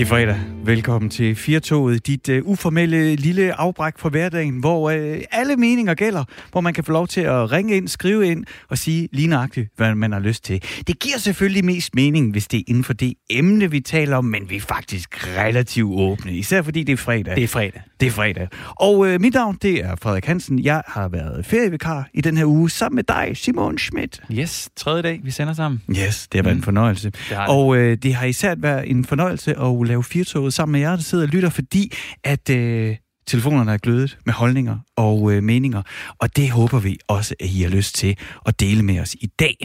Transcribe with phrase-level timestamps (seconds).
[0.00, 0.36] Det er fredag.
[0.64, 6.24] Velkommen til Firtoget, dit uh, uformelle lille afbræk fra hverdagen, hvor uh, alle meninger gælder,
[6.52, 9.68] hvor man kan få lov til at ringe ind, skrive ind og sige lige nøjagtigt,
[9.76, 10.62] hvad man har lyst til.
[10.86, 14.24] Det giver selvfølgelig mest mening, hvis det er inden for det emne, vi taler om,
[14.24, 17.36] men vi er faktisk relativt åbne, især fordi det er fredag.
[17.36, 17.82] Det er fredag.
[18.00, 18.48] Det er fredag.
[18.80, 20.58] Og uh, mit navn, det er Frederik Hansen.
[20.58, 24.22] Jeg har været ferievikar i den her uge sammen med dig, Simon Schmidt.
[24.32, 25.82] Yes, tredje dag, vi sender sammen.
[25.90, 26.58] Yes, det har været mm.
[26.58, 27.10] en fornøjelse.
[27.10, 27.54] Det har det.
[27.54, 31.02] Og øh, det har især været en fornøjelse at lave firtoget sammen med jer, der
[31.02, 31.92] sidder og lytter, fordi
[32.24, 32.96] at øh,
[33.26, 35.82] telefonerne er glødet med holdninger og øh, meninger.
[36.18, 39.26] Og det håber vi også, at I har lyst til at dele med os i
[39.26, 39.56] dag.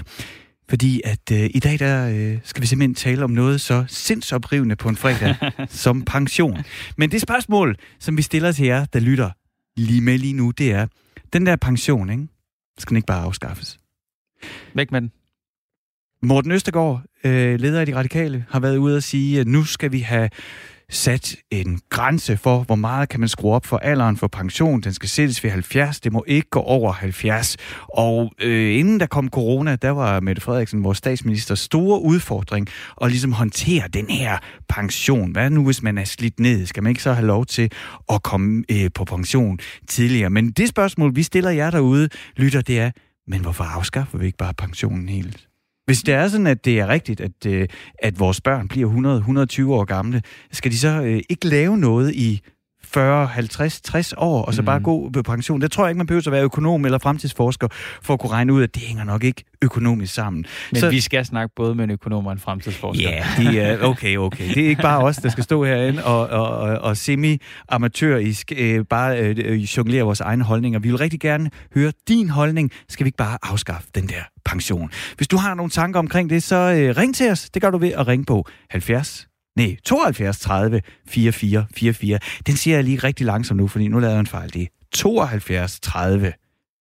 [0.70, 4.76] Fordi at øh, i dag der øh, skal vi simpelthen tale om noget så sindsoprivende
[4.76, 5.36] på en fredag
[5.70, 6.64] som pension.
[6.98, 9.30] Men det spørgsmål, som vi stiller til jer, der lytter
[9.78, 10.88] lige med lige nu, det er,
[11.34, 12.28] den der pension, ikke?
[12.78, 13.80] skal den ikke bare afskaffes?
[14.74, 15.12] Væk med den.
[16.22, 19.92] Morten Østergaard, øh, leder af de radikale, har været ude og sige, at nu skal
[19.92, 20.30] vi have
[20.90, 24.82] sat en grænse for, hvor meget kan man skrue op for alderen for pension.
[24.82, 27.58] Den skal sættes ved 70, det må ikke gå over 70.
[27.90, 32.68] Og øh, inden der kom corona, der var Mette Frederiksen, vores statsminister, store udfordring
[33.02, 34.38] at ligesom håndtere den her
[34.70, 35.32] pension.
[35.32, 36.66] Hvad nu, hvis man er slidt ned?
[36.66, 37.72] Skal man ikke så have lov til
[38.10, 40.30] at komme øh, på pension tidligere?
[40.30, 42.92] Men det spørgsmål, vi stiller jer derude, lytter, det er,
[43.28, 45.48] men hvorfor afskaffer vi ikke bare pensionen helt?
[45.86, 47.68] Hvis det er sådan, at det er rigtigt, at, øh,
[48.00, 52.42] at vores børn bliver 100-120 år gamle, skal de så øh, ikke lave noget i
[52.86, 55.62] 40, 50, 60 år, og så bare gå på pension.
[55.62, 57.68] Det tror jeg ikke, man behøver at være økonom eller fremtidsforsker
[58.02, 60.46] for at kunne regne ud, at det hænger nok ikke økonomisk sammen.
[60.72, 63.10] Men så, vi skal snakke både med en økonom og en fremtidsforsker.
[63.10, 64.54] Ja, de er, okay, okay.
[64.54, 68.36] Det er ikke bare os, der skal stå herinde og, og, og, og semi-amatør i
[68.52, 70.80] øh, bare øh, jonglere vores egne holdninger.
[70.80, 72.72] Vi vil rigtig gerne høre din holdning.
[72.90, 74.92] Skal vi ikke bare afskaffe den der pension?
[75.18, 77.50] Hvis du har nogle tanker omkring det, så øh, ring til os.
[77.50, 82.20] Det gør du ved at ringe på 70 Nej, 72 30 44 44.
[82.48, 84.54] Den siger jeg lige rigtig langsomt nu, fordi nu lavede jeg en fejl.
[84.54, 86.34] Det er 72 30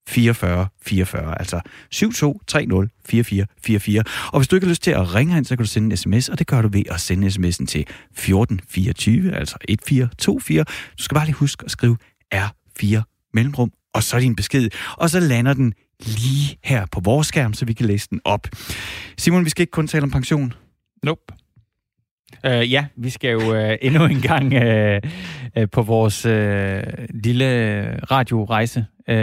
[0.09, 4.05] 44 44, altså 7230 44 44.
[4.33, 5.97] Og hvis du ikke har lyst til at ringe hen, så kan du sende en
[5.97, 10.65] sms, og det gør du ved at sende sms'en til 1424, altså 1424.
[10.99, 11.97] Du skal bare lige huske at skrive
[12.35, 14.71] R4 mellemrum, og så din besked.
[14.97, 18.49] Og så lander den lige her på vores skærm, så vi kan læse den op.
[19.19, 20.53] Simon, vi skal ikke kun tale om pension.
[21.03, 21.44] Nope.
[22.47, 25.11] Uh, ja, vi skal jo uh, endnu en gang uh,
[25.63, 26.33] uh, på vores uh,
[27.15, 28.87] lille radiorejse.
[29.09, 29.15] Uh,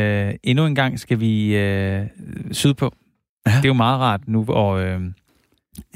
[0.44, 2.06] endnu en gang skal vi uh,
[2.52, 2.94] sydpå.
[3.48, 3.52] Ja.
[3.52, 5.02] Det er jo meget rart nu, hvor uh,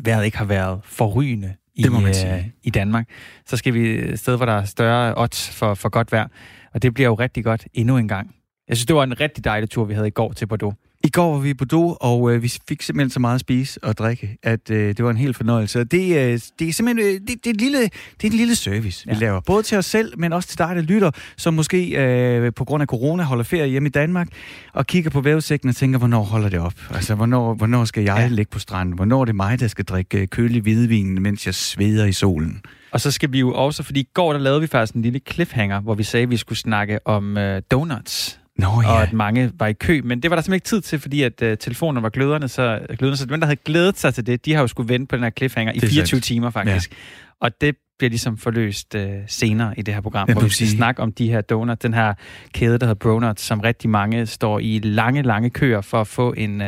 [0.04, 2.54] vejret ikke har været forrygende i, Det må man sige.
[2.64, 3.10] i Danmark.
[3.46, 6.28] Så skal vi et sted, hvor der er større odds for, for godt vejr.
[6.74, 8.36] Og det bliver jo rigtig godt endnu en gang.
[8.68, 10.76] Jeg synes, det var en rigtig dejlig tur, vi havde i går til Bordeaux.
[11.06, 13.84] I går var vi i Bordeaux, og øh, vi fik simpelthen så meget at spise
[13.84, 15.80] og drikke, at øh, det var en helt fornøjelse.
[15.80, 18.34] Og det, øh, det er simpelthen øh, det, det er et lille, det er en
[18.34, 19.14] lille service, ja.
[19.14, 19.40] vi laver.
[19.40, 22.82] Både til os selv, men også til dig, der lytter, som måske øh, på grund
[22.82, 24.28] af corona holder ferie hjemme i Danmark,
[24.74, 26.74] og kigger på vævesigten og tænker, hvornår holder det op?
[26.94, 28.22] Altså, hvornår, hvornår skal jeg ja.
[28.22, 28.28] Ja.
[28.28, 28.96] ligge på stranden?
[28.96, 32.62] Hvornår er det mig, der skal drikke øh, kølig hvidvin, mens jeg sveder i solen?
[32.92, 35.20] Og så skal vi jo også, fordi i går der lavede vi faktisk en lille
[35.32, 38.40] cliffhanger, hvor vi sagde, at vi skulle snakke om øh, donuts.
[38.58, 40.02] Nå og ja, at mange var i kø.
[40.04, 42.48] Men det var der simpelthen ikke tid til, fordi at uh, telefonerne var gløderne.
[42.48, 45.08] Så, gløderne, så dem, der havde glædet sig til det, de har jo skulle vente
[45.08, 46.24] på den her cliffhanger i Det er 24 sandt.
[46.24, 46.92] timer faktisk.
[46.92, 46.98] Ja.
[47.40, 50.78] Og det bliver ligesom forløst uh, senere i det her program, hvor vi skal præcis.
[50.78, 52.14] snakke om de her donuts, den her
[52.54, 56.34] kæde, der hedder Bronuts, som rigtig mange står i lange, lange køer for at få
[56.38, 56.68] en, uh,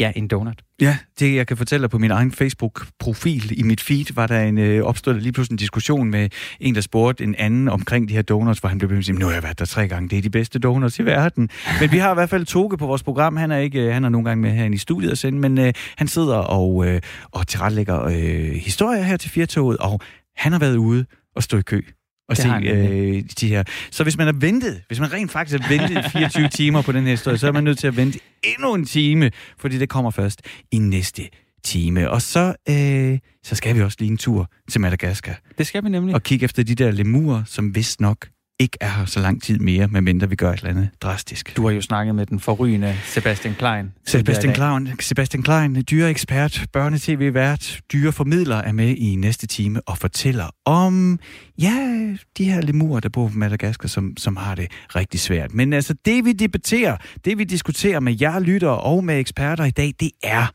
[0.00, 0.62] ja, en donut.
[0.80, 4.40] Ja, det jeg kan fortælle dig på min egen Facebook-profil i mit feed, var der
[4.40, 6.28] en øh, opstået lige pludselig en diskussion med
[6.60, 9.04] en, der spurgte en anden omkring de her donuts, hvor han blev ved med at
[9.04, 11.48] sige, nu har jeg været der tre gange, det er de bedste donuts i verden.
[11.80, 14.04] Men vi har i hvert fald Toge på vores program, han er ikke, øh, han
[14.04, 17.00] er nogle gange med herinde i studiet og sende, men øh, han sidder og, øh,
[17.30, 20.00] og tilrettelægger øh, historier her til Firtoget, og
[20.36, 21.04] han har været ude
[21.36, 21.82] og stå i kø
[22.30, 23.64] og Det se øh, de her.
[23.90, 26.92] Så hvis man har ventet, hvis man rent faktisk har ventet i 24 timer på
[26.92, 29.88] den her historie, så er man nødt til at vente endnu en time, fordi det
[29.88, 31.22] kommer først i næste
[31.64, 32.10] time.
[32.10, 35.88] Og så, øh, så skal vi også lige en tur til Madagaskar Det skal vi
[35.88, 36.14] nemlig.
[36.14, 38.28] og kigge efter de der lemurer, som vist nok
[38.60, 41.56] ikke er her så lang tid mere, medmindre vi gør et eller andet drastisk.
[41.56, 43.92] Du har jo snakket med den forrygende Sebastian Klein.
[44.06, 44.54] Sebastian.
[44.54, 51.18] Klein, Sebastian Klein, dyreekspert, børnetv-vært, dyreformidler er med i næste time og fortæller om,
[51.58, 54.66] ja, de her lemurer, der bor på Madagaskar, som, som har det
[54.96, 55.54] rigtig svært.
[55.54, 59.70] Men altså, det vi debatterer, det vi diskuterer med jer lyttere og med eksperter i
[59.70, 60.50] dag, det er,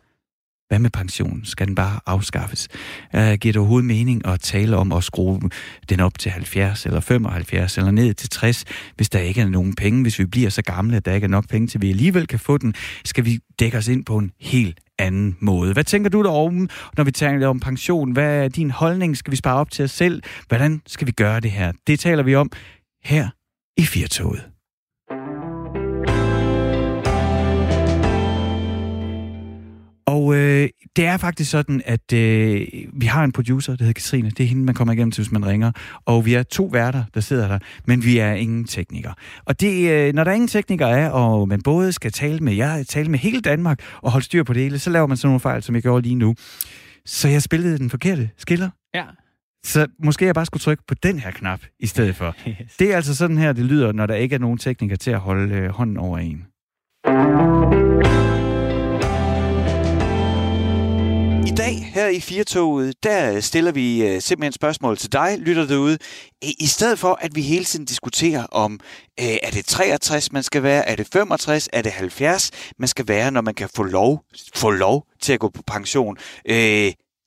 [0.68, 1.46] hvad med pensionen?
[1.46, 2.68] Skal den bare afskaffes?
[3.14, 5.40] Uh, giver det overhovedet mening at tale om at skrue
[5.90, 8.66] den op til 70 eller 75 eller ned til 60,
[8.96, 11.30] hvis der ikke er nogen penge, hvis vi bliver så gamle, at der ikke er
[11.30, 12.74] nok penge til, vi alligevel kan få den?
[13.06, 15.74] Skal vi dække os ind på en helt anden måde.
[15.74, 16.68] Hvad tænker du derovre,
[16.98, 18.12] når vi taler om pension?
[18.12, 19.18] Hvad er din holdning?
[19.18, 20.24] Skal vi spare op til os selv?
[20.48, 21.72] Hvordan skal vi gøre det her?
[21.88, 22.52] Det taler vi om
[23.04, 23.30] her
[23.78, 24.55] i Firtoget.
[30.26, 34.30] Og øh, det er faktisk sådan, at øh, vi har en producer, der hedder Katrine.
[34.30, 35.72] Det er hende, man kommer igennem til, hvis man ringer.
[36.06, 39.14] Og vi er to værter, der sidder der, men vi er ingen teknikere.
[39.46, 42.84] Og det, øh, når der ingen teknikere er, og man både skal tale med jer,
[42.84, 45.40] tale med hele Danmark og holde styr på det hele, så laver man sådan nogle
[45.40, 46.36] fejl, som jeg gør lige nu.
[47.06, 48.70] Så jeg spillede den forkerte skiller.
[48.96, 49.04] Ja.
[49.66, 52.36] Så måske jeg bare skulle trykke på den her knap i stedet for.
[52.48, 52.76] Yes.
[52.80, 55.20] Det er altså sådan her, det lyder, når der ikke er nogen tekniker til at
[55.20, 56.46] holde øh, hånden over en.
[61.66, 65.98] Dag her i Firtoget, der stiller vi uh, simpelthen spørgsmål til dig, lytter derude.
[66.42, 68.80] I, I stedet for, at vi hele tiden diskuterer om,
[69.22, 73.08] uh, er det 63, man skal være, er det 65, er det 70, man skal
[73.08, 74.24] være, når man kan få lov,
[74.56, 76.18] få lov til at gå på pension.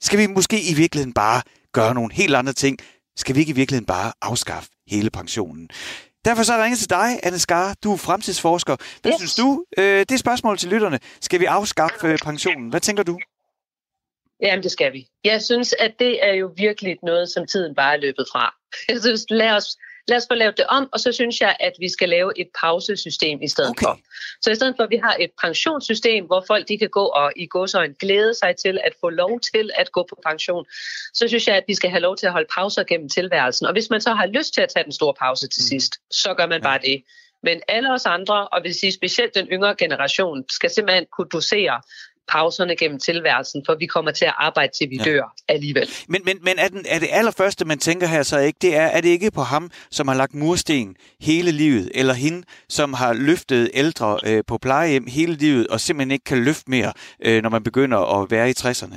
[0.00, 1.42] Skal vi måske i virkeligheden bare
[1.72, 2.78] gøre nogle helt andre ting?
[3.16, 5.68] Skal vi ikke i virkeligheden bare afskaffe hele pensionen?
[6.24, 7.74] Derfor så er ringet til dig, Anne Skar.
[7.84, 8.76] Du er fremtidsforsker.
[9.02, 9.18] Hvad yes.
[9.18, 9.64] synes du?
[9.78, 10.98] Øh, det er spørgsmål til lytterne.
[11.20, 12.68] Skal vi afskaffe pensionen?
[12.68, 13.18] Hvad tænker du?
[14.42, 15.08] Jamen, det skal vi.
[15.24, 18.54] Jeg synes, at det er jo virkelig noget, som tiden bare er løbet fra.
[18.88, 19.76] Jeg synes, lad os,
[20.08, 22.48] lad os få lavet det om, og så synes jeg, at vi skal lave et
[22.60, 23.86] pausesystem i stedet okay.
[23.86, 23.98] for.
[24.42, 27.32] Så i stedet for, at vi har et pensionssystem, hvor folk de kan gå og
[27.36, 30.66] i godsøjne glæde sig til at få lov til at gå på pension,
[31.14, 33.66] så synes jeg, at vi skal have lov til at holde pauser gennem tilværelsen.
[33.66, 35.68] Og hvis man så har lyst til at tage den store pause til mm.
[35.68, 37.02] sidst, så gør man bare det.
[37.42, 41.80] Men alle os andre, og vil sige specielt den yngre generation, skal simpelthen kunne dosere
[42.28, 45.04] pauserne gennem tilværelsen, for vi kommer til at arbejde til vi ja.
[45.04, 45.88] dør alligevel.
[46.08, 48.86] Men, men, men er, den, er det allerførste, man tænker her så ikke, det er,
[48.86, 53.12] er det ikke på ham, som har lagt mursten hele livet, eller hende, som har
[53.12, 56.92] løftet ældre øh, på plejehjem hele livet, og simpelthen ikke kan løfte mere,
[57.24, 58.96] øh, når man begynder at være i 60'erne?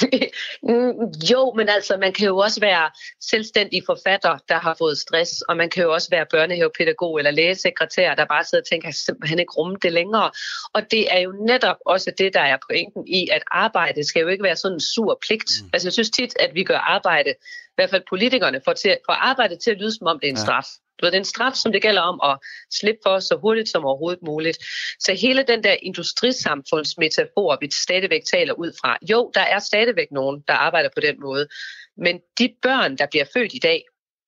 [0.62, 5.42] Mm, jo, men altså, man kan jo også være selvstændig forfatter, der har fået stress,
[5.42, 8.94] og man kan jo også være børnehavepædagog eller lægesekretær, der bare sidder og tænker, at
[8.94, 10.30] simpelthen ikke rumme det længere.
[10.72, 14.28] Og det er jo netop også det, der er pointen i, at arbejde skal jo
[14.28, 15.52] ikke være sådan en sur pligt.
[15.62, 15.70] Mm.
[15.72, 19.12] Altså, jeg synes tit, at vi gør arbejde, i hvert fald politikerne, for, til, for
[19.12, 20.44] arbejde til at lyde som om det er en ja.
[20.44, 20.66] straf.
[21.00, 22.38] Du ved, det er en straf, som det gælder om at
[22.70, 24.58] slippe for så hurtigt som overhovedet muligt.
[24.98, 30.44] Så hele den der industrisamfundsmetafor, vi stadigvæk taler ud fra, jo, der er stadigvæk nogen,
[30.48, 31.48] der arbejder på den måde,
[31.96, 33.84] men de børn, der bliver født i dag,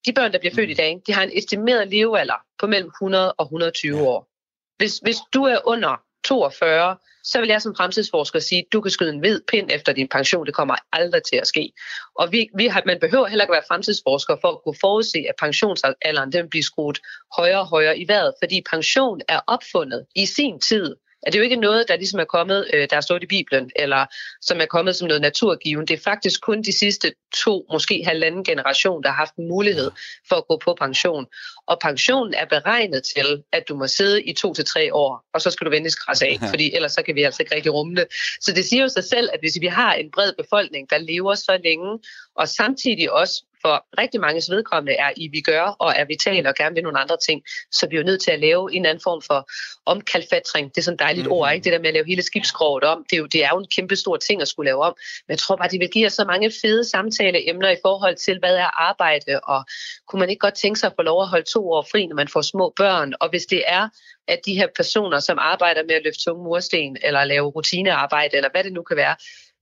[0.06, 0.76] de børn, der bliver født i mm.
[0.76, 4.28] dag, de har en estimeret levealder på mellem 100 og 120 år.
[4.76, 8.90] Hvis, hvis du er under 42, så vil jeg som fremtidsforsker sige, at du kan
[8.90, 10.46] skyde en hvid pind efter din pension.
[10.46, 11.72] Det kommer aldrig til at ske.
[12.18, 15.34] Og vi, vi har, man behøver heller ikke være fremtidsforsker for at kunne forudse, at
[15.40, 16.98] pensionsalderen den bliver skruet
[17.36, 20.96] højere og højere i vejret, fordi pension er opfundet i sin tid
[21.26, 23.70] er det jo ikke noget, der ligesom er kommet, øh, der er stået i Bibelen,
[23.76, 24.06] eller
[24.40, 25.86] som er kommet som noget naturgiven.
[25.86, 27.12] Det er faktisk kun de sidste
[27.44, 29.90] to, måske halvanden generation, der har haft mulighed
[30.28, 31.26] for at gå på pension.
[31.66, 35.40] Og pensionen er beregnet til, at du må sidde i to til tre år, og
[35.40, 37.94] så skal du vende skræs af, fordi ellers så kan vi altså ikke rigtig rumme
[37.96, 38.06] det.
[38.40, 41.34] Så det siger jo sig selv, at hvis vi har en bred befolkning, der lever
[41.34, 41.98] så længe,
[42.36, 46.54] og samtidig også for rigtig mange vedkommende er i vi gør og er vitale og
[46.54, 47.42] gerne vil nogle andre ting,
[47.72, 49.50] så vi er jo nødt til at lave en anden form for
[49.86, 50.74] omkalfatring.
[50.74, 51.32] Det er sådan et dejligt mm.
[51.32, 51.64] ord, ikke?
[51.64, 53.66] Det der med at lave hele skibskroget om, det er, jo, det er jo en
[53.76, 54.94] kæmpe stor ting at skulle lave om.
[55.26, 58.38] Men jeg tror bare, det vil give os så mange fede samtaleemner i forhold til,
[58.38, 59.64] hvad er arbejde, og
[60.08, 62.16] kunne man ikke godt tænke sig at få lov at holde to år fri, når
[62.16, 63.88] man får små børn, og hvis det er
[64.28, 68.50] at de her personer, som arbejder med at løfte tunge mursten, eller lave rutinearbejde, eller
[68.50, 69.16] hvad det nu kan være,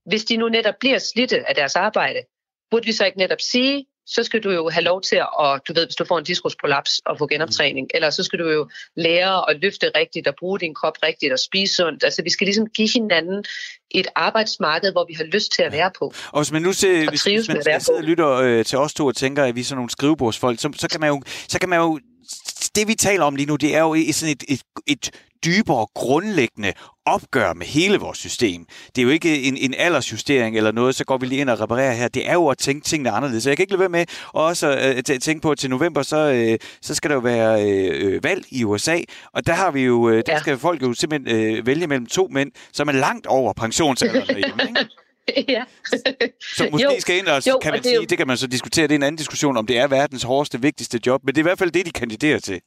[0.07, 2.21] hvis de nu netop bliver slidte af deres arbejde,
[2.71, 5.73] burde vi så ikke netop sige, så skal du jo have lov til at, du
[5.75, 9.51] ved, hvis du får en diskusprolaps og få genoptræning, eller så skal du jo lære
[9.51, 12.05] at løfte rigtigt og bruge din krop rigtigt og spise sundt.
[12.05, 13.45] Altså vi skal ligesom give hinanden
[13.91, 16.15] et arbejdsmarked, hvor vi har lyst til at være på.
[16.29, 19.07] Og hvis man nu ser, hvis, hvis man sidder og lytter øh, til os to
[19.07, 21.69] og tænker, at vi er sådan nogle skrivebordsfolk, så, så, kan man jo, så kan
[21.69, 22.01] man jo
[22.75, 25.11] det vi taler om lige nu, det er jo sådan et, et, et
[25.45, 26.73] dybere, grundlæggende
[27.07, 28.67] opgør med hele vores system.
[28.97, 31.61] Det er jo ikke en, en aldersjustering eller noget, så går vi lige ind og
[31.61, 32.09] reparerer her.
[32.09, 33.43] Det er jo at tænke tingene anderledes.
[33.43, 36.03] Så jeg kan ikke lade være med også at øh, tænke på, at til november,
[36.03, 38.99] så, øh, så skal der jo være øh, valg i USA,
[39.33, 40.39] og der har vi jo, øh, der ja.
[40.39, 44.63] skal folk jo simpelthen øh, vælge mellem to mænd, som er langt over pensionsalderen derhjemme,
[44.69, 44.89] ikke?
[45.53, 45.63] ja.
[46.57, 48.37] Så måske jo, skal ind og, jo, kan man og sige, det, det kan man
[48.37, 51.35] så diskutere, det er en anden diskussion, om det er verdens hårdeste, vigtigste job, men
[51.35, 52.61] det er i hvert fald det, de kandiderer til.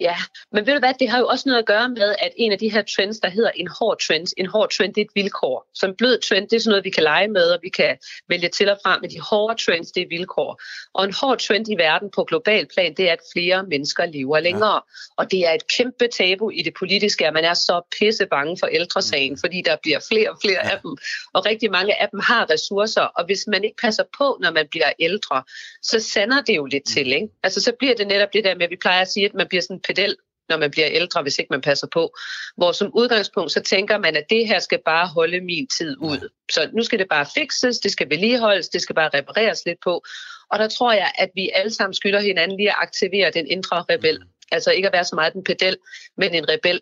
[0.00, 0.16] Ja,
[0.52, 2.58] men ved du hvad, det har jo også noget at gøre med, at en af
[2.58, 5.66] de her trends, der hedder en hård trend, en hård trend, det er et vilkår.
[5.74, 7.96] Så en blød trend, det er sådan noget, vi kan lege med, og vi kan
[8.28, 10.62] vælge til og fra, men de hårde trends, det er vilkår.
[10.94, 14.40] Og en hård trend i verden på global plan, det er, at flere mennesker lever
[14.40, 14.74] længere.
[14.74, 14.80] Ja.
[15.16, 18.56] Og det er et kæmpe tabu i det politiske, at man er så pisse bange
[18.60, 19.38] for ældresagen, mm.
[19.38, 20.70] fordi der bliver flere og flere ja.
[20.70, 20.96] af dem.
[21.34, 24.66] Og rigtig mange af dem har ressourcer, og hvis man ikke passer på, når man
[24.70, 25.42] bliver ældre,
[25.82, 26.92] så sander det jo lidt mm.
[26.92, 27.12] til.
[27.12, 27.28] Ikke?
[27.42, 29.48] Altså så bliver det netop det der med, at vi plejer at sige, at man
[29.48, 30.16] bliver sådan pedel,
[30.48, 32.16] når man bliver ældre, hvis ikke man passer på.
[32.56, 36.28] Hvor som udgangspunkt, så tænker man, at det her skal bare holde min tid ud.
[36.52, 40.04] Så nu skal det bare fikses, det skal vedligeholdes, det skal bare repareres lidt på.
[40.50, 43.84] Og der tror jeg, at vi alle sammen skylder hinanden lige at aktivere den indre
[43.90, 44.18] rebel.
[44.52, 45.76] Altså ikke at være så meget en pedel,
[46.16, 46.80] men en rebel.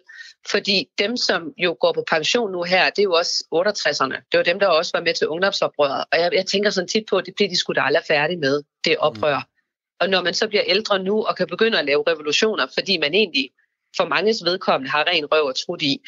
[0.51, 4.29] Fordi dem, som jo går på pension nu her, det er jo også 68'erne.
[4.33, 6.05] Det var dem, der også var med til ungdomsoprøret.
[6.13, 8.39] Og jeg, jeg tænker sådan tit på, at det bliver de skulle da aldrig færdige
[8.39, 9.39] med, det oprør.
[9.39, 9.56] Mm.
[10.01, 13.15] Og når man så bliver ældre nu og kan begynde at lave revolutioner, fordi man
[13.15, 13.51] egentlig
[13.97, 16.01] for manges vedkommende har ren røv og trut i,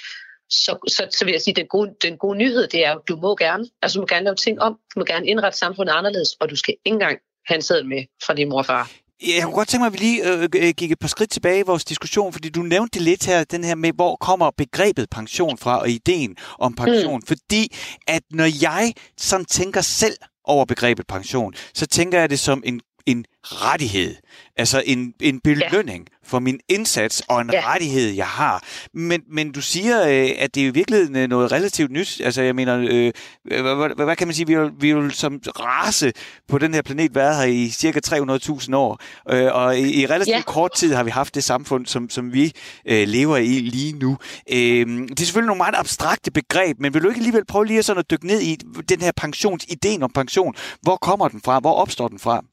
[0.50, 3.00] så, så, så vil jeg sige, at den gode, den gode nyhed, det er, at
[3.08, 5.92] du må gerne, altså du må gerne lave ting om, du må gerne indrette samfundet
[5.92, 8.90] anderledes, og du skal ikke engang have en sædel med fra din mor og far.
[9.26, 11.58] Jeg kunne godt tænke mig, at vi lige øh, øh, gik et par skridt tilbage
[11.58, 15.10] i vores diskussion, fordi du nævnte det lidt her, den her med, hvor kommer begrebet
[15.10, 17.20] pension fra, og ideen om pension.
[17.20, 17.26] Mm.
[17.26, 17.76] Fordi
[18.06, 22.80] at når jeg sådan tænker selv over begrebet pension, så tænker jeg det som en
[23.08, 24.14] en rettighed,
[24.56, 26.28] altså en, en belønning ja.
[26.28, 27.72] for min indsats og en ja.
[27.72, 28.62] rettighed, jeg har.
[28.94, 32.20] Men, men du siger, øh, at det er i virkeligheden øh, noget relativt nyt.
[32.24, 33.12] Altså jeg mener, øh,
[33.44, 36.12] hvad, hvad kan man sige, vi har, vi som race
[36.48, 39.00] på den her planet været her i cirka 300.000 år,
[39.30, 40.42] øh, og i, i relativt ja.
[40.42, 42.52] kort tid har vi haft det samfund, som, som vi
[42.86, 44.18] øh, lever i lige nu.
[44.52, 47.82] Øh, det er selvfølgelig nogle meget abstrakte begreb, men vil du ikke alligevel prøve lige
[47.82, 48.56] sådan at dykke ned i
[48.88, 50.54] den her pensionsideen om pension?
[50.82, 51.58] Hvor kommer den fra?
[51.58, 52.44] Hvor opstår den fra?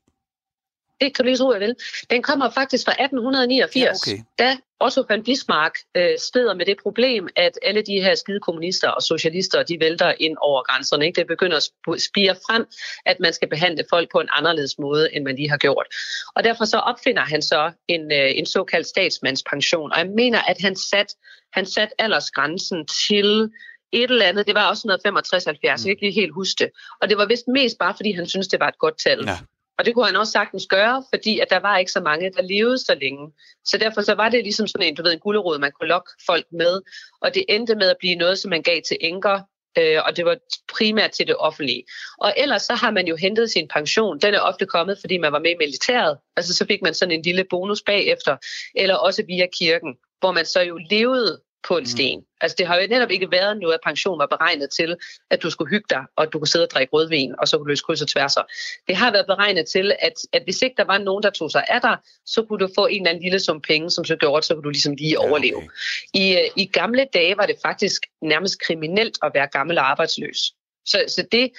[1.01, 1.75] Det kan du lige tro, jeg vil.
[2.09, 4.23] Den kommer faktisk fra 1889, ja, okay.
[4.39, 8.89] da Otto von Bismarck øh, steder med det problem, at alle de her skide kommunister
[8.89, 11.05] og socialister, de vælter ind over grænserne.
[11.05, 11.19] Ikke?
[11.19, 12.65] Det begynder at spire frem,
[13.05, 15.87] at man skal behandle folk på en anderledes måde, end man lige har gjort.
[16.35, 19.91] Og derfor så opfinder han så en, øh, en såkaldt statsmandspension.
[19.91, 21.15] Og jeg mener, at han sat,
[21.53, 23.49] han sat aldersgrænsen til
[23.91, 24.47] et eller andet.
[24.47, 25.63] Det var også noget 65-70, mm.
[25.63, 26.69] jeg kan ikke lige helt huske det.
[27.01, 29.23] Og det var vist mest bare, fordi han syntes, det var et godt tal.
[29.25, 29.37] Ja.
[29.77, 32.41] Og det kunne han også sagtens gøre, fordi at der var ikke så mange, der
[32.41, 33.33] levede så længe.
[33.65, 36.11] Så derfor så var det ligesom sådan en, du ved, en gulderod, man kunne lokke
[36.25, 36.81] folk med.
[37.21, 39.39] Og det endte med at blive noget, som man gav til enker,
[39.77, 40.37] øh, og det var
[40.77, 41.83] primært til det offentlige.
[42.17, 44.19] Og ellers så har man jo hentet sin pension.
[44.19, 46.17] Den er ofte kommet, fordi man var med i militæret.
[46.37, 48.37] Altså så fik man sådan en lille bonus bagefter,
[48.75, 51.85] eller også via kirken, hvor man så jo levede på en mm.
[51.85, 52.19] sten.
[52.19, 52.25] Mm.
[52.41, 54.95] Altså det har jo netop ikke været noget, at pension var beregnet til,
[55.29, 57.57] at du skulle hygge dig, og at du kunne sidde og drikke rødvin, og så
[57.57, 58.41] kunne løse kryds og tværser.
[58.87, 61.65] Det har været beregnet til, at, at hvis ikke der var nogen, der tog sig
[61.67, 64.45] af dig, så kunne du få en eller anden lille sum penge, som så gjorde,
[64.45, 65.59] så kunne du ligesom lige overleve.
[65.59, 65.69] Ja, okay.
[66.13, 70.53] I, øh, I gamle dage var det faktisk nærmest kriminelt at være gammel og arbejdsløs.
[70.85, 71.51] Så, så det,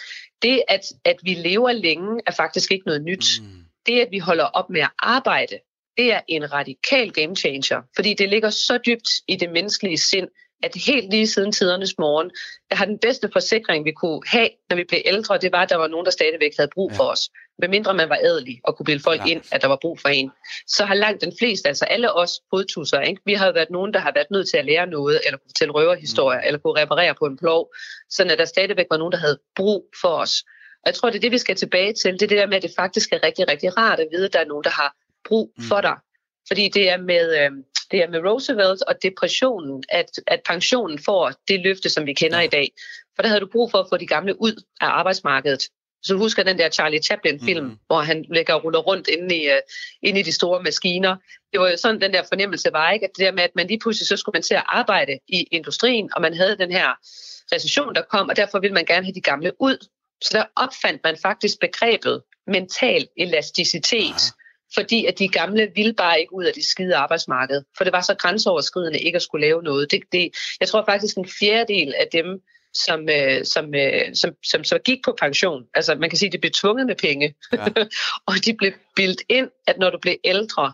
[0.43, 3.27] det at, at vi lever længe, er faktisk ikke noget nyt.
[3.41, 3.47] Mm.
[3.87, 5.59] Det, at vi holder op med at arbejde,
[5.97, 10.29] det er en radikal game changer, fordi det ligger så dybt i det menneskelige sind,
[10.63, 12.31] at helt lige siden tidernes morgen,
[12.71, 15.71] der har den bedste forsikring, vi kunne have, når vi blev ældre, det var, at
[15.71, 17.31] der var nogen, der stadigvæk havde brug for os.
[17.59, 19.31] Med mindre man var ædelig og kunne bilde folk ja.
[19.31, 20.31] ind, at der var brug for en.
[20.67, 23.23] Så har langt den fleste, altså alle os fodtusser, ikke?
[23.25, 25.73] vi har været nogen, der har været nødt til at lære noget, eller kunne fortælle
[25.73, 26.47] røverhistorier, mm.
[26.47, 27.75] eller kunne reparere på en plov,
[28.11, 30.45] så at der stadigvæk var nogen, der havde brug for os.
[30.83, 32.13] Og jeg tror, det er det, vi skal tilbage til.
[32.13, 34.33] Det er det der med, at det faktisk er rigtig, rigtig rart at vide, at
[34.33, 34.97] der er nogen, der har
[35.29, 35.65] brug mm.
[35.65, 35.97] for dig.
[36.49, 37.51] Fordi det er med, øh,
[37.91, 42.41] det er med Roosevelt og depressionen, at, at pensionen får det løfte, som vi kender
[42.41, 42.73] i dag.
[43.17, 45.63] For der havde du brug for at få de gamle ud af arbejdsmarkedet.
[46.03, 47.79] Så du husker den der Charlie Chaplin-film, mm.
[47.87, 49.59] hvor han ligger og ruller rundt inde i, uh,
[50.03, 51.17] inde i de store maskiner.
[51.53, 53.05] Det var jo sådan, den der fornemmelse var, ikke?
[53.05, 55.43] At det der med, at man lige pludselig så skulle man til at arbejde i
[55.43, 56.89] industrien, og man havde den her
[57.53, 59.87] recession, der kom, og derfor ville man gerne have de gamle ud.
[60.23, 64.23] Så der opfandt man faktisk begrebet mental elasticitet.
[64.27, 67.93] Ja fordi at de gamle ville bare ikke ud af det skide arbejdsmarked, for det
[67.93, 69.91] var så grænseoverskridende ikke at skulle lave noget.
[69.91, 70.31] Det, det,
[70.61, 72.43] jeg tror faktisk en fjerdedel af dem,
[72.75, 76.33] som, øh, som, øh, som, som så gik på pension, altså man kan sige, at
[76.33, 77.67] de blev tvunget med penge, ja.
[78.29, 80.73] og de blev bildt ind, at når du blev ældre,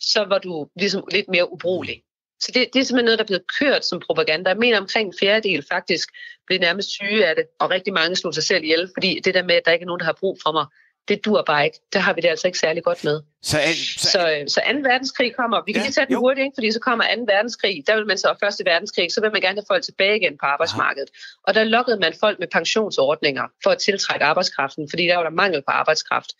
[0.00, 2.02] så var du ligesom lidt mere ubrugelig.
[2.40, 4.50] Så det, det er simpelthen noget, der er blevet kørt som propaganda.
[4.50, 6.08] Jeg mener omkring en fjerdedel faktisk
[6.46, 9.42] blev nærmest syge af det, og rigtig mange slog sig selv ihjel, fordi det der
[9.42, 10.66] med, at der ikke er nogen, der har brug for mig,
[11.10, 11.78] det dur bare ikke.
[11.92, 13.20] Det har vi det altså ikke særlig godt med.
[13.42, 13.58] Så,
[13.98, 14.78] så, så, så 2.
[14.90, 15.62] verdenskrig kommer.
[15.66, 16.56] Vi kan ja, lige tage den hurtigt, ikke?
[16.56, 17.22] fordi så kommer 2.
[17.32, 17.84] verdenskrig.
[17.86, 18.66] Der vil man så, og 1.
[18.66, 21.10] verdenskrig, så vil man gerne have folk tilbage igen på arbejdsmarkedet.
[21.12, 21.42] Aha.
[21.46, 25.30] Og der lukkede man folk med pensionsordninger for at tiltrække arbejdskraften, fordi der var der
[25.30, 26.30] mangel på arbejdskraft.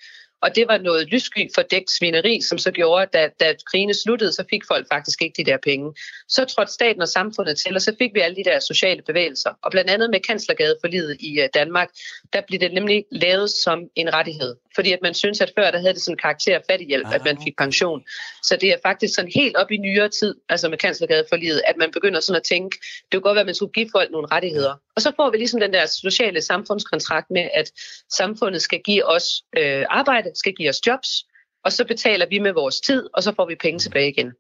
[0.43, 4.33] Og det var noget lyssky fordækt svineri, som så gjorde, at da, da krigen sluttede,
[4.33, 5.95] så fik folk faktisk ikke de der penge.
[6.29, 9.51] Så trådte staten og samfundet til, og så fik vi alle de der sociale bevægelser.
[9.63, 11.89] Og blandt andet med kanslergade for livet i øh, Danmark,
[12.33, 14.57] der blev det nemlig lavet som en rettighed.
[14.75, 17.15] Fordi at man synes, at før der havde det sådan karakter af fattighjælp, ah.
[17.15, 18.05] at man fik pension.
[18.43, 21.63] Så det er faktisk sådan helt op i nyere tid, altså med kanslergade for livet,
[21.67, 24.11] at man begynder sådan at tænke, det kunne godt være, at man skulle give folk
[24.11, 24.75] nogle rettigheder.
[24.97, 27.73] Og så får vi ligesom den der sociale samfundskontrakt med, at
[28.17, 29.27] samfundet skal give os
[29.59, 31.09] øh, arbejde, skal give os jobs,
[31.65, 34.33] og så betaler vi med vores tid, og så får vi penge tilbage igen.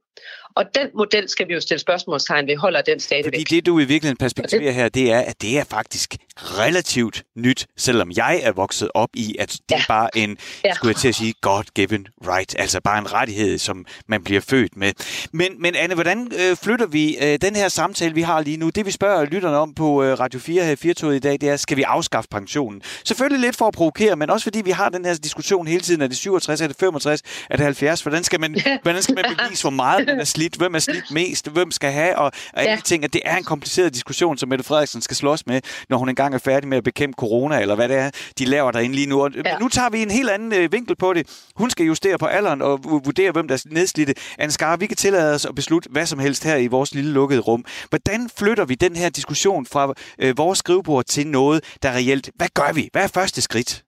[0.56, 3.32] Og den model skal vi jo stille spørgsmålstegn ved, holder den stadigvæk.
[3.32, 7.66] Fordi det, du i virkeligheden perspektiverer her, det er, at det er faktisk relativt nyt,
[7.76, 9.76] selvom jeg er vokset op i, at det ja.
[9.76, 10.74] er bare en, ja.
[10.74, 14.76] skulle jeg til at sige, God-given right, altså bare en rettighed, som man bliver født
[14.76, 14.92] med.
[15.32, 18.70] Men, men Anne, hvordan øh, flytter vi øh, den her samtale, vi har lige nu?
[18.70, 21.48] Det vi spørger lytterne om på øh, Radio 4 her i 4 i dag, det
[21.48, 22.82] er, skal vi afskaffe pensionen?
[23.04, 26.02] Selvfølgelig lidt for at provokere, men også fordi vi har den her diskussion hele tiden,
[26.02, 28.02] er det 67, er det 65, er det 70?
[28.02, 30.56] Hvordan skal man, hvordan skal man bevise, hvor meget man er slidt?
[30.56, 31.48] Hvem er slidt mest?
[31.48, 32.18] Hvem skal have?
[32.18, 32.78] Og, og ja.
[32.84, 36.08] ting, at det er en kompliceret diskussion, som Mette Frederiksen skal slås med, når hun
[36.08, 39.06] engang er færdig med at bekæmpe corona, eller hvad det er, de laver derinde lige
[39.06, 39.22] nu.
[39.22, 39.58] Og, ja.
[39.58, 41.26] Nu tager vi en helt anden øh, vinkel på det.
[41.56, 44.14] Hun skal justere på alderen og vurdere, hvem der er nedslidte.
[44.38, 47.12] Anne Skar, vi kan tillade os at beslutte hvad som helst her i vores lille
[47.12, 47.64] lukkede rum.
[47.88, 52.30] Hvordan flytter vi den her diskussion fra øh, vores skrivebord til noget, der reelt...
[52.34, 52.88] Hvad gør vi?
[52.92, 53.82] Hvad er første skridt?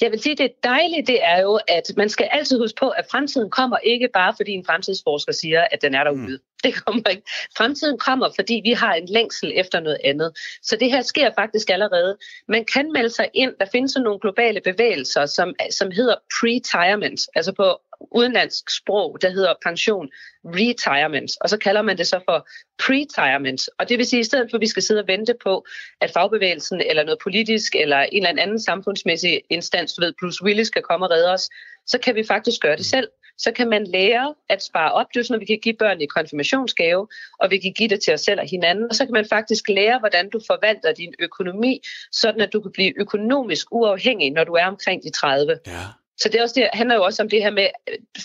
[0.00, 3.06] Jeg vil sige, det dejlige det er jo, at man skal altid huske på, at
[3.10, 6.20] fremtiden kommer ikke bare, fordi en fremtidsforsker siger, at den er derude.
[6.20, 6.38] Mm.
[6.66, 7.22] Det kommer ikke.
[7.56, 10.38] Fremtiden kommer, fordi vi har en længsel efter noget andet.
[10.62, 12.16] Så det her sker faktisk allerede.
[12.48, 13.52] Man kan melde sig ind.
[13.60, 19.30] Der findes sådan nogle globale bevægelser, som, som hedder pre-retirement, altså på udenlandsk sprog, der
[19.30, 20.08] hedder pension
[20.44, 23.68] retirement, og så kalder man det så for pretirement.
[23.78, 25.66] Og det vil sige, at i stedet for at vi skal sidde og vente på,
[26.00, 30.66] at fagbevægelsen eller noget politisk eller en eller anden samfundsmæssig instans, du ved, plus Willis
[30.66, 31.48] skal komme og redde os,
[31.86, 33.08] så kan vi faktisk gøre det selv.
[33.38, 36.00] Så kan man lære at spare op, det er sådan, at vi kan give børn
[36.00, 37.08] i konfirmationsgave,
[37.40, 39.68] og vi kan give det til os selv og hinanden, og så kan man faktisk
[39.68, 41.80] lære, hvordan du forvalter din økonomi,
[42.12, 45.58] sådan at du kan blive økonomisk uafhængig, når du er omkring de 30.
[45.66, 45.72] Ja.
[46.18, 47.68] Så det, er også det handler jo også om det her med,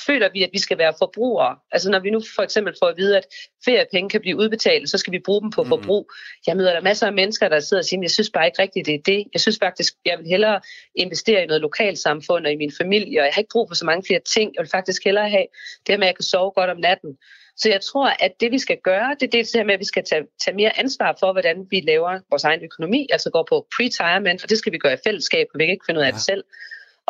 [0.05, 1.55] føler vi, at vi skal være forbrugere?
[1.71, 3.25] Altså når vi nu for eksempel får at vide, at
[3.65, 5.69] feriepenge kan blive udbetalt, så skal vi bruge dem på mm.
[5.69, 6.11] forbrug.
[6.47, 8.85] Jeg møder der masser af mennesker, der sidder og siger, jeg synes bare ikke rigtigt,
[8.85, 9.27] det er det.
[9.33, 10.61] Jeg synes faktisk, jeg vil hellere
[10.95, 13.85] investere i noget lokalsamfund og i min familie, og jeg har ikke brug for så
[13.85, 14.51] mange flere ting.
[14.55, 15.47] Jeg vil faktisk hellere have
[15.87, 17.17] det her med, at jeg kan sove godt om natten.
[17.57, 19.85] Så jeg tror, at det vi skal gøre, det er det her med, at vi
[19.85, 23.67] skal tage, tage mere ansvar for, hvordan vi laver vores egen økonomi, altså gå på
[23.73, 26.09] pre-retirement, og det skal vi gøre i fællesskab, og vi kan ikke finde ud af
[26.09, 26.13] ja.
[26.13, 26.43] det selv.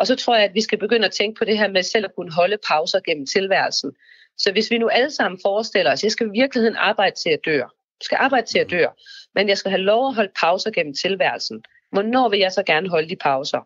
[0.02, 2.04] Og så tror jeg, at vi skal begynde at tænke på det her med selv
[2.04, 3.92] at kunne holde pauser gennem tilværelsen.
[4.38, 7.30] Så hvis vi nu alle sammen forestiller os, at jeg skal i virkeligheden arbejde til
[7.30, 7.68] at dø, jeg
[8.00, 8.84] skal arbejde til at dø,
[9.34, 11.64] men jeg skal have lov at holde pauser gennem tilværelsen.
[11.92, 13.60] Hvornår vil jeg så gerne holde de pauser?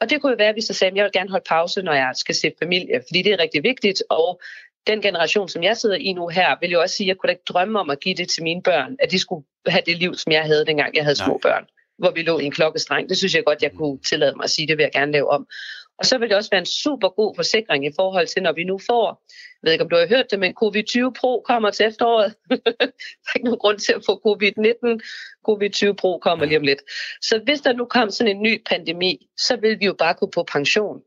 [0.00, 1.92] Og det kunne jo være, hvis jeg sagde, at jeg vil gerne holde pause, når
[1.92, 4.40] jeg skal se familie, fordi det er rigtig vigtigt, og
[4.86, 7.32] den generation, som jeg sidder i nu her, vil jo også sige, at jeg kunne
[7.32, 10.14] ikke drømme om at give det til mine børn, at de skulle have det liv,
[10.14, 11.26] som jeg havde, dengang jeg havde Nej.
[11.26, 11.66] små børn
[12.02, 13.08] hvor vi lå i en klokkestreng.
[13.08, 15.30] Det synes jeg godt, jeg kunne tillade mig at sige, det vil jeg gerne lave
[15.30, 15.46] om.
[15.98, 18.64] Og så vil det også være en super god forsikring i forhold til, når vi
[18.64, 21.86] nu får, jeg ved ikke om du har hørt det, men COVID-20 Pro kommer til
[21.86, 22.34] efteråret.
[22.50, 22.86] der
[23.26, 25.00] er ikke nogen grund til at få COVID-19.
[25.48, 26.82] COVID-20 Pro kommer lige om lidt.
[27.22, 30.26] Så hvis der nu kom sådan en ny pandemi, så vil vi jo bare gå
[30.26, 31.02] på pension.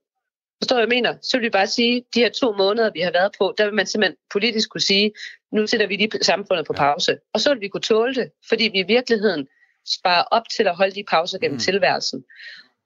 [0.61, 1.15] Forstår jeg mener?
[1.21, 3.73] Så vil vi bare sige, de her to måneder, vi har været på, der vil
[3.73, 5.11] man simpelthen politisk kunne sige,
[5.51, 7.17] nu sætter vi lige samfundet på pause.
[7.33, 9.47] Og så vil vi kunne tåle det, fordi vi i virkeligheden
[9.85, 11.59] sparer op til at holde de pauser gennem mm.
[11.59, 12.23] tilværelsen.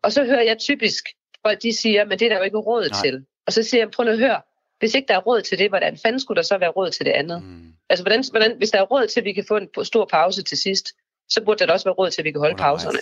[0.03, 1.03] Og så hører jeg typisk
[1.45, 3.01] folk, de siger, men det er der jo ikke råd Nej.
[3.03, 3.25] til.
[3.47, 4.41] Og så siger jeg, prøv at høre,
[4.79, 7.05] hvis ikke der er råd til det, hvordan fanden skulle der så være råd til
[7.05, 7.43] det andet?
[7.43, 7.73] Mm.
[7.89, 10.43] Altså, hvordan, hvordan, hvis der er råd til, at vi kan få en stor pause
[10.43, 10.93] til sidst,
[11.29, 12.99] så burde der da også være råd til, at vi kan holde pauserne.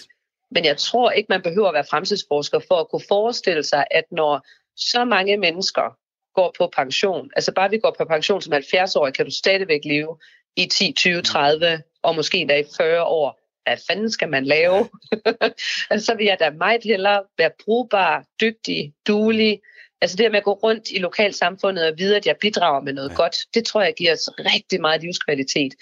[0.52, 4.04] Men jeg tror ikke, man behøver at være fremtidsforsker for at kunne forestille sig, at
[4.12, 5.98] når så mange mennesker
[6.36, 9.82] går på pension, altså bare vi går på pension som 70 år, kan du stadigvæk
[9.86, 10.18] leve
[10.56, 14.90] i 10, 20, 30 og måske endda i 40 år hvad fanden skal man lave?
[15.90, 19.60] altså, så vil jeg da meget hellere være brugbar, dygtig, duelig.
[20.02, 23.10] Altså det med at gå rundt i lokalsamfundet og vide, at jeg bidrager med noget
[23.10, 23.16] ja.
[23.16, 25.74] godt, det tror jeg giver os rigtig meget livskvalitet.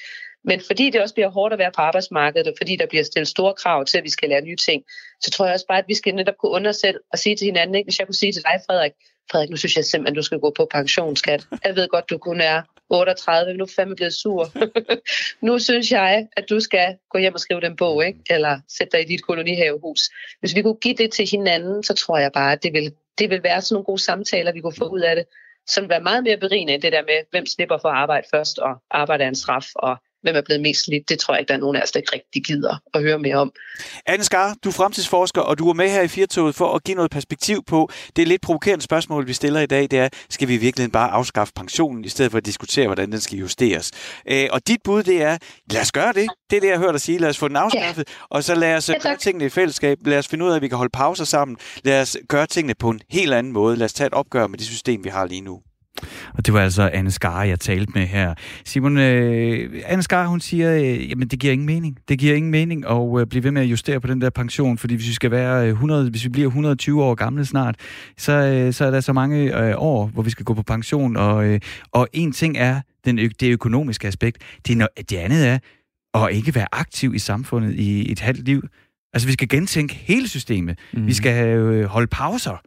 [0.43, 3.27] Men fordi det også bliver hårdt at være på arbejdsmarkedet, og fordi der bliver stillet
[3.27, 4.83] store krav til, at vi skal lære nye ting,
[5.21, 7.75] så tror jeg også bare, at vi skal netop kunne undersætte og sige til hinanden,
[7.75, 7.87] ikke?
[7.87, 8.91] hvis jeg kunne sige til dig, Frederik,
[9.31, 11.47] Frederik, nu synes jeg simpelthen, du skal gå på pensionsskat.
[11.63, 14.51] Jeg ved godt, du kun er 38, nu er fandme blevet sur.
[15.47, 18.19] nu synes jeg, at du skal gå hjem og skrive den bog, ikke?
[18.29, 20.01] eller sætte dig i dit kolonihavehus.
[20.39, 23.29] Hvis vi kunne give det til hinanden, så tror jeg bare, at det vil, det
[23.29, 25.25] vil være sådan nogle gode samtaler, vi kunne få ud af det,
[25.67, 28.27] som vil være meget mere berigende end det der med, hvem slipper for at arbejde
[28.31, 31.39] først, og arbejde er en straf, og hvem er blevet mest slidt, det tror jeg
[31.39, 33.51] ikke, der er nogen af os, der ikke rigtig gider at høre mere om.
[34.05, 36.95] Anne Skar, du er fremtidsforsker, og du er med her i Firtoget for at give
[36.95, 39.81] noget perspektiv på det er lidt provokerende spørgsmål, vi stiller i dag.
[39.91, 43.21] Det er, skal vi virkelig bare afskaffe pensionen, i stedet for at diskutere, hvordan den
[43.21, 43.91] skal justeres?
[44.31, 45.37] Øh, og dit bud, det er,
[45.71, 46.29] lad os gøre det.
[46.49, 47.17] Det er det, jeg har hørt dig sige.
[47.17, 48.13] Lad os få den afskaffet, ja.
[48.29, 49.97] og så lad os ja, gøre tingene i fællesskab.
[50.05, 51.57] Lad os finde ud af, at vi kan holde pauser sammen.
[51.83, 53.75] Lad os gøre tingene på en helt anden måde.
[53.75, 55.61] Lad os tage et opgør med det system, vi har lige nu.
[56.33, 58.33] Og det var altså Anne Skar, jeg talte med her.
[58.65, 61.97] Simon, øh, Anne Skar, hun siger, øh, jamen det giver ingen mening.
[62.09, 64.77] Det giver ingen mening at øh, blive ved med at justere på den der pension,
[64.77, 67.75] fordi hvis vi skal være 100, hvis vi bliver 120 år gamle snart,
[68.17, 71.17] så, øh, så er der så mange øh, år, hvor vi skal gå på pension.
[71.17, 71.59] Og, øh,
[71.91, 74.41] og en ting er den, det økonomiske aspekt.
[74.67, 75.59] Det, er, det andet er
[76.15, 78.63] at ikke være aktiv i samfundet i et halvt liv.
[79.13, 80.79] Altså vi skal gentænke hele systemet.
[80.93, 81.07] Mm.
[81.07, 82.61] Vi skal øh, holde pauser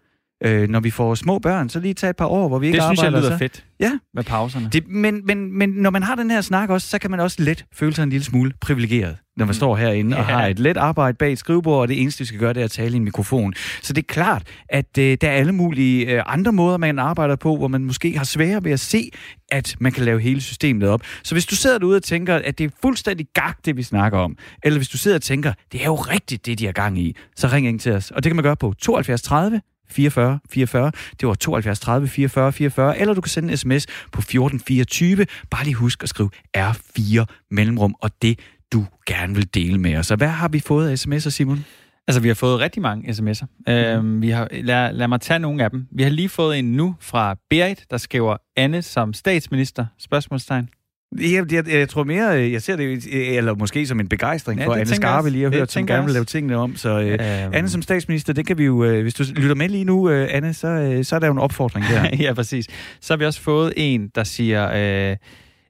[0.44, 2.76] øh, når vi får små børn, så lige tage et par år, hvor vi ikke
[2.76, 3.02] det arbejder.
[3.02, 3.38] Det synes jeg lyder så.
[3.38, 3.98] fedt ja.
[4.14, 4.68] med pauserne.
[4.72, 7.42] Det, men, men, men når man har den her snak også, så kan man også
[7.42, 9.54] let føle sig en lille smule privilegeret, når man mm.
[9.54, 10.22] står herinde ja.
[10.22, 12.60] og har et let arbejde bag et skrivebord, og det eneste, vi skal gøre, det
[12.60, 13.54] er at tale i en mikrofon.
[13.82, 17.36] Så det er klart, at øh, der er alle mulige øh, andre måder, man arbejder
[17.36, 19.10] på, hvor man måske har sværere ved at se,
[19.50, 21.02] at man kan lave hele systemet op.
[21.22, 24.18] Så hvis du sidder derude og tænker, at det er fuldstændig gak, det vi snakker
[24.18, 26.98] om, eller hvis du sidder og tænker, det er jo rigtigt, det de har gang
[26.98, 28.10] i, så ring ind til os.
[28.10, 30.92] Og det kan man gøre på 72 30 44 44.
[31.20, 32.98] Det var 72 30 44 44.
[32.98, 35.26] Eller du kan sende en sms på 1424.
[35.50, 38.38] Bare lige husk at skrive R4 mellemrum, og det
[38.72, 40.06] du gerne vil dele med os.
[40.06, 41.64] Så hvad har vi fået af sms'er, Simon?
[42.08, 43.46] Altså, vi har fået rigtig mange sms'er.
[43.66, 43.72] Mm.
[43.72, 45.86] Øhm, vi har, lad, lad mig tage nogle af dem.
[45.92, 49.86] Vi har lige fået en nu fra Berit, der skriver Anne som statsminister?
[49.98, 50.68] Spørgsmålstegn.
[51.16, 54.60] Jeg, jeg, jeg tror mere, øh, jeg ser det, øh, eller måske som en begejstring
[54.60, 56.76] ja, for Anne Skarpe lige har hørt, som gerne vil lave tingene om.
[56.76, 57.20] Så uh, øhm.
[57.54, 60.54] Anne som statsminister, det kan vi jo, uh, hvis du lytter med lige nu, Anne,
[60.54, 62.08] så, så er der jo en opfordring der.
[62.24, 62.66] ja, præcis.
[63.00, 65.16] Så har vi også fået en, der siger, uh,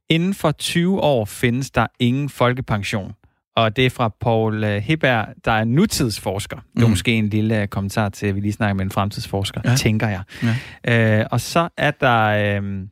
[0.09, 3.13] inden for 20 år findes der ingen folkepension.
[3.57, 6.57] Og det er fra Paul Heberg, der er nutidsforsker.
[6.57, 6.63] Mm.
[6.77, 9.77] Det er måske en lille kommentar til, at vi lige snakker med en fremtidsforsker, ja.
[9.77, 10.23] tænker jeg.
[10.87, 11.21] Ja.
[11.21, 12.59] Uh, og så er der...
[12.61, 12.89] Uh,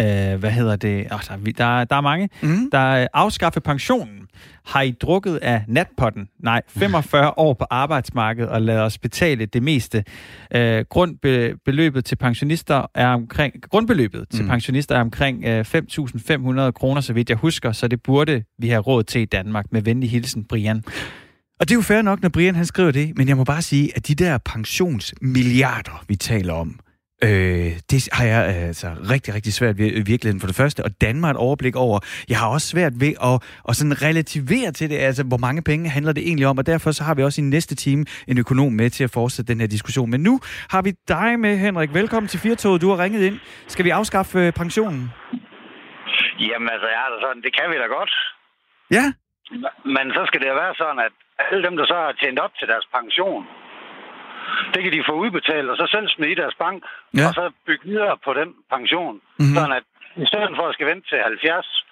[0.00, 1.06] Øh, hvad hedder det?
[1.12, 2.28] Oh, der, der, der er mange.
[2.42, 2.70] Mm.
[2.72, 4.20] Der er afskaffe pensionen.
[4.66, 6.28] Har I drukket af natpotten?
[6.42, 10.04] Nej, 45 år på arbejdsmarkedet og lader os betale det meste.
[10.54, 14.48] Øh, grundbeløbet til pensionister er omkring grundbeløbet til mm.
[14.48, 18.80] pensionister er omkring øh, 5.500 kroner, så vidt jeg husker, så det burde vi have
[18.80, 19.64] råd til i Danmark.
[19.70, 20.82] Med venlig hilsen, Brian.
[21.60, 23.62] Og det er jo fair nok, når Brian han skriver det, men jeg må bare
[23.62, 26.80] sige, at de der pensionsmilliarder, vi taler om,
[27.24, 30.90] Øh, det har jeg altså rigtig, rigtig svært ved i virkeligheden for det første, og
[31.00, 31.98] Danmark et overblik over.
[32.28, 33.36] Jeg har også svært ved at,
[33.68, 36.90] at sådan relativere til det, altså hvor mange penge handler det egentlig om, og derfor
[36.92, 39.68] så har vi også i næste time en økonom med til at fortsætte den her
[39.68, 40.10] diskussion.
[40.10, 41.94] Men nu har vi dig med, Henrik.
[41.94, 42.82] Velkommen til Firtoget.
[42.82, 43.36] Du har ringet ind.
[43.66, 45.10] Skal vi afskaffe øh, pensionen?
[46.48, 48.12] Jamen altså, ja, altså, det kan vi da godt.
[48.96, 49.04] Ja?
[49.96, 52.68] Men så skal det være sådan, at alle dem, der så har tjent op til
[52.68, 53.42] deres pension,
[54.74, 56.78] det kan de få udbetalt, og så selv smide i deres bank,
[57.18, 57.26] ja.
[57.26, 59.14] og så bygge videre på den pension.
[59.38, 59.54] Mm-hmm.
[59.56, 59.86] Sådan at
[60.24, 61.84] i stedet for at skal vente til 70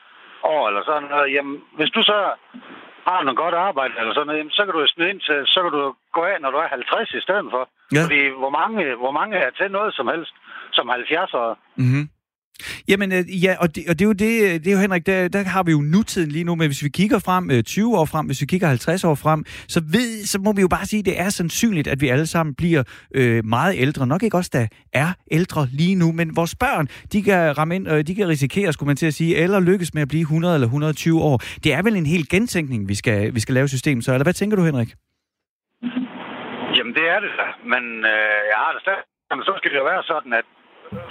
[0.42, 2.18] år eller sådan noget, jamen, hvis du så
[3.08, 5.58] har noget godt arbejde eller sådan noget, jamen, så kan du smide ind til, så
[5.62, 5.84] kan du
[6.16, 7.62] gå af, når du er 50 i stedet for.
[7.94, 8.02] Ja.
[8.04, 10.34] Fordi hvor mange, hvor mange er til noget som helst
[10.72, 11.58] som 70 år?
[11.82, 12.04] Mm-hmm.
[12.88, 15.06] Jamen, øh, ja, og det, og det er jo det, øh, det er jo Henrik,
[15.06, 17.98] der, der har vi jo nutiden lige nu, men hvis vi kigger frem øh, 20
[17.98, 20.86] år frem, hvis vi kigger 50 år frem, så, ved, så må vi jo bare
[20.86, 22.82] sige, at det er sandsynligt, at vi alle sammen bliver
[23.14, 24.06] øh, meget ældre.
[24.06, 27.88] Nok ikke også, der er ældre lige nu, men vores børn, de kan ramme ind,
[27.88, 30.54] øh, de kan risikere, skulle man til at sige, eller lykkes med at blive 100
[30.54, 31.36] eller 120 år.
[31.64, 34.02] Det er vel en helt gentænkning, vi skal, vi skal lave system.
[34.02, 34.94] Så eller hvad tænker du, Henrik?
[36.76, 37.46] Jamen, det er det da.
[37.72, 39.02] Men øh, jeg har det stadig.
[39.30, 40.48] Jamen, så skal det jo være sådan, at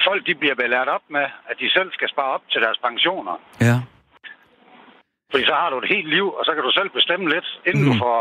[0.08, 3.36] folk de bliver belært op med, at de selv skal spare op til deres pensioner.
[3.62, 3.78] Ja.
[5.32, 7.84] Fordi så har du et helt liv, og så kan du selv bestemme lidt, inden
[7.84, 7.90] mm.
[7.90, 8.20] du får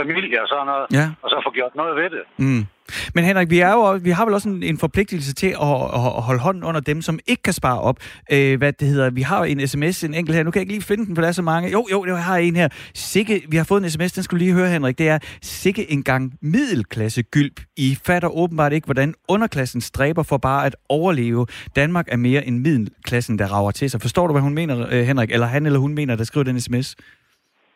[0.00, 1.06] familie og sådan noget, ja.
[1.22, 2.22] og så få gjort noget ved det.
[2.36, 2.66] Mm.
[3.14, 6.22] Men Henrik, vi, er jo, vi har vel også en, en forpligtelse til at, at
[6.22, 7.96] holde hånden under dem, som ikke kan spare op.
[8.32, 10.42] Øh, hvad det hedder, vi har en sms, en enkelt her.
[10.42, 11.70] Nu kan jeg ikke lige finde den, for der er så mange.
[11.70, 12.68] Jo, jo, jeg har en her.
[12.94, 14.98] Sikke, vi har fået en sms, den skulle lige høre, Henrik.
[14.98, 17.60] Det er sikke en gang middelklasse gylp.
[17.76, 21.46] I fatter åbenbart ikke, hvordan underklassen stræber for bare at overleve.
[21.76, 24.00] Danmark er mere end middelklassen, der rager til sig.
[24.00, 25.30] Forstår du, hvad hun mener, øh, Henrik?
[25.30, 26.96] Eller han eller hun mener, der skriver den sms?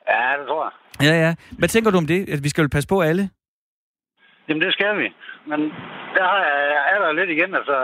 [0.08, 0.74] Ja, det tror jeg.
[1.06, 1.34] Ja, ja.
[1.58, 2.28] Hvad tænker du om det?
[2.28, 3.30] At vi skal jo passe på alle?
[4.48, 5.08] Jamen, det skal vi.
[5.46, 5.60] Men
[6.16, 6.28] der
[6.92, 7.76] er der lidt igen, altså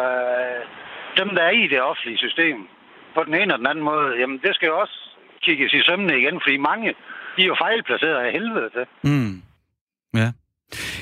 [1.17, 2.57] dem, der er i det offentlige system,
[3.15, 4.97] på den ene og den anden måde, jamen det skal jo også
[5.43, 6.89] kigges i sømne igen, fordi mange,
[7.37, 8.85] de er jo fejlplaceret af helvede til.
[9.03, 9.43] Mm.
[10.21, 10.29] Ja.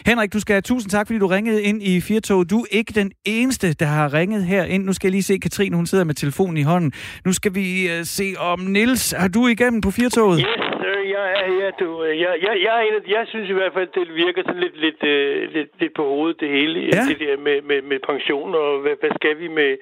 [0.06, 2.50] Henrik, du skal have tusind tak, fordi du ringede ind i Firtog.
[2.50, 4.84] Du er ikke den eneste, der har ringet her ind.
[4.84, 6.92] Nu skal jeg lige se, Katrine, hun sidder med telefonen i hånden.
[7.24, 9.14] Nu skal vi uh, se om Nils.
[9.18, 10.38] Har du igennem på Firtoget?
[10.40, 10.63] Yes,
[11.10, 11.70] jeg her.
[11.70, 14.76] Du, jeg, jeg, jeg, en af, jeg synes i hvert fald, det virker sådan lidt,
[14.76, 16.80] lidt, uh, lidt, lidt på hovedet, det hele.
[16.80, 17.02] Ja.
[17.08, 19.76] Det der med, med, med pension, og hvad, hvad skal vi med,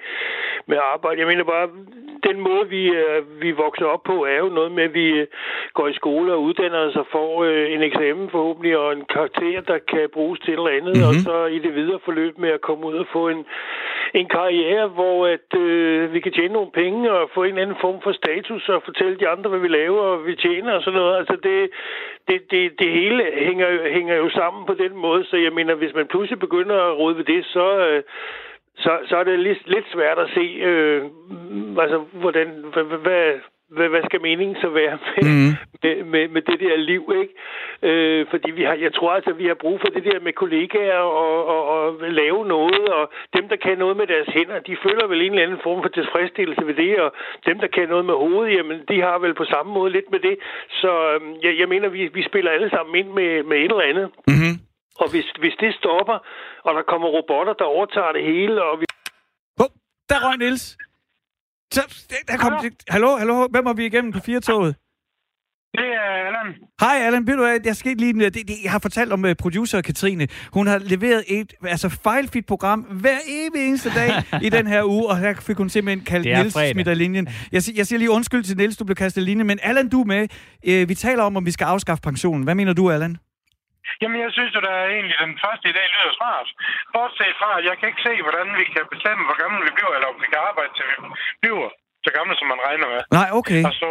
[0.67, 1.21] med arbejde?
[1.21, 1.69] Jeg mener bare,
[2.27, 5.27] den måde, vi, uh, vi vokser op på, er jo noget med, at vi uh,
[5.75, 9.61] går i skole og uddanner os og får uh, en eksamen forhåbentlig, og en karakter,
[9.61, 11.09] der kan bruges til eller andet, mm-hmm.
[11.09, 13.45] og så i det videre forløb med at komme ud og få en,
[14.15, 17.77] en karriere, hvor at øh, vi kan tjene nogle penge og få en eller anden
[17.81, 21.01] form for status og fortælle de andre, hvad vi laver og vi tjener og sådan
[21.01, 21.17] noget.
[21.17, 21.71] Altså det,
[22.29, 25.95] det, det, det hele hænger, hænger jo sammen på den måde, så jeg mener, hvis
[25.95, 27.67] man pludselig begynder at rode ved det, så...
[27.87, 28.03] Øh,
[28.77, 31.03] så, så er det lidt, lidt svært at se, øh,
[31.79, 33.41] altså, hvordan, hvad, hvad,
[33.75, 35.53] hvad, hvad skal meningen så være med, mm.
[35.83, 37.35] med, med, med det der liv, ikke?
[37.83, 40.33] Øh, fordi vi har, jeg tror altså, at vi har brug for det der med
[40.33, 44.77] kollegaer og, og, og lave noget, og dem, der kan noget med deres hænder, de
[44.83, 47.13] føler vel en eller anden form for tilfredsstillelse ved det, og
[47.47, 50.21] dem, der kan noget med hovedet, jamen, de har vel på samme måde lidt med
[50.21, 50.37] det.
[50.69, 53.91] Så øh, jeg, jeg mener, vi, vi spiller alle sammen ind med, med et eller
[53.91, 54.09] andet.
[54.27, 54.55] Mm-hmm.
[55.01, 56.19] Og hvis, hvis det stopper,
[56.67, 58.85] og der kommer robotter, der overtager det hele, og vi...
[59.63, 59.71] Oh,
[60.09, 60.77] der røg Niels.
[61.73, 61.83] Så,
[62.29, 62.71] der kom, hallo?
[62.89, 64.75] hallo, hallo, hvem er vi igennem på firetoget?
[65.79, 66.55] Det er Allan.
[66.81, 69.31] Hej Allan, ved du hvad, jeg skal lige, det, det, jeg har fortalt om uh,
[69.33, 70.29] producer Katrine.
[70.53, 74.11] Hun har leveret et altså fejlfrit program hver evig eneste dag
[74.43, 77.29] i den her uge, og her fik hun simpelthen kaldt Niels smidt af linjen.
[77.53, 80.01] Jeg, jeg siger lige undskyld til Niels, du blev kastet af linjen, men Allan, du
[80.01, 80.29] er med.
[80.69, 82.45] Uh, vi taler om, om vi skal afskaffe pensionen.
[82.45, 83.17] Hvad mener du, Allan?
[84.01, 86.49] Jamen, jeg synes jo, der er egentlig den første i dag lyder smart.
[86.93, 89.93] Bortset fra, at jeg kan ikke se, hvordan vi kan bestemme, hvor gammel vi bliver,
[89.95, 90.95] eller om vi kan arbejde til vi
[91.43, 91.69] bliver
[92.05, 93.01] så gamle, som man regner med.
[93.19, 93.63] Nej, okay.
[93.69, 93.91] Altså,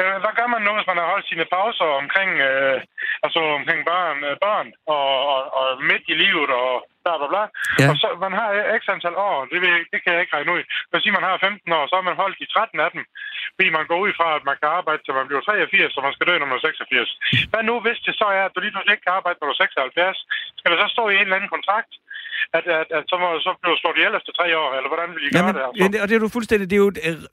[0.00, 2.78] øh, hvad gør man nu, hvis man har holdt sine pauser omkring, øh,
[3.24, 6.72] altså omkring børn, øh, børn og, og, og midt i livet og
[7.06, 7.44] bla bla bla.
[7.80, 7.86] Ja.
[7.90, 8.48] Og så man har
[8.80, 10.62] x antal år, det, vil, det kan jeg ikke regne ud.
[10.90, 13.02] Hvis man har 15 år, så har man holdt de 13 af dem.
[13.56, 16.14] Fordi man går ud fra, at man kan arbejde til man bliver 83, og man
[16.14, 17.10] skal dø, når man er 86.
[17.52, 19.54] Hvad nu, hvis det så er, at du lige pludselig ikke kan arbejde, når du
[19.56, 20.18] er 76?
[20.58, 21.92] Skal der så stå i en eller anden kontrakt,
[22.58, 25.22] at, at, at så, må, så bliver slået ihjel efter tre år, eller hvordan vil
[25.26, 25.62] I gøre det?
[25.66, 25.98] Altså?
[25.98, 26.92] Ja, og det er du fuldstændig, det er jo,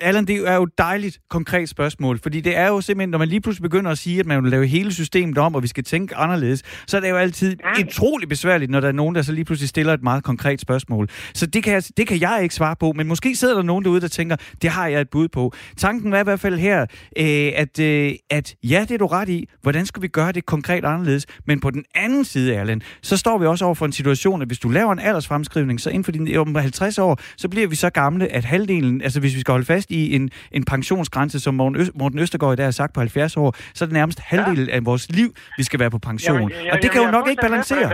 [0.10, 3.30] Allan, det er jo et dejligt konkret spørgsmål, fordi det er jo simpelthen, når man
[3.34, 5.84] lige pludselig begynder at sige, at man vil lave hele systemet om, og vi skal
[5.84, 7.88] tænke anderledes, så er det jo altid mm.
[7.88, 11.10] utrolig besværligt, når der er nogen, der så lige pludselig stiller et meget konkret spørgsmål.
[11.34, 13.86] Så det kan, jeg, det kan jeg ikke svare på, men måske sidder der nogen
[13.86, 15.54] derude, der tænker, det har jeg et bud på.
[15.78, 16.82] Tanken er i hvert fald her,
[17.18, 19.50] øh, at, øh, at ja, det er du ret i.
[19.62, 21.26] Hvordan skal vi gøre det konkret anderledes?
[21.48, 24.48] Men på den anden side, Allan, så står vi også over for en situation, at
[24.48, 27.76] hvis du laver en aldersfremskrivning, så inden for dine om 50 år, så bliver vi
[27.76, 31.54] så gamle, at halvdelen, altså hvis vi skal holde fast i en, en pensionsgrænse, som
[31.54, 34.76] Morten Østergaard i dag har sagt på 70 år, så er det nærmest halvdelen ja.
[34.76, 36.38] af vores liv, vi skal være på pension.
[36.38, 37.92] Jamen, jeg, og det kan jo nok ikke balancere.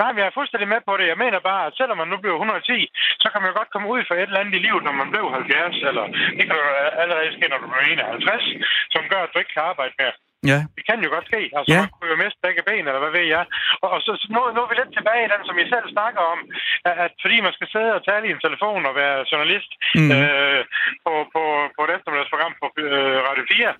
[0.00, 1.06] Nej, vi er fuldstændig med på det.
[1.12, 2.88] Jeg mener bare, at selvom man nu bliver 110,
[3.22, 5.10] så kan man jo godt komme ud for et eller andet i livet, når man
[5.12, 6.04] blev 70, eller
[6.36, 6.66] det kan jo
[7.02, 8.44] allerede ske, når du bliver 51,
[8.94, 10.14] som gør, at du ikke kan arbejde mere.
[10.50, 10.58] Ja.
[10.76, 11.40] Det kan jo godt ske.
[11.56, 11.80] Altså, ja.
[11.82, 13.44] man kunne jo miste begge ben, eller hvad ved jeg.
[13.82, 16.22] Og, og så, nu, nu er vi lidt tilbage i den, som I selv snakker
[16.32, 16.38] om,
[16.88, 20.10] at, at fordi man skal sidde og tale i en telefon og være journalist mm.
[20.16, 20.62] øh,
[21.04, 21.42] på, på,
[21.76, 23.74] på et eftermiddagsprogram på øh, Radio 4,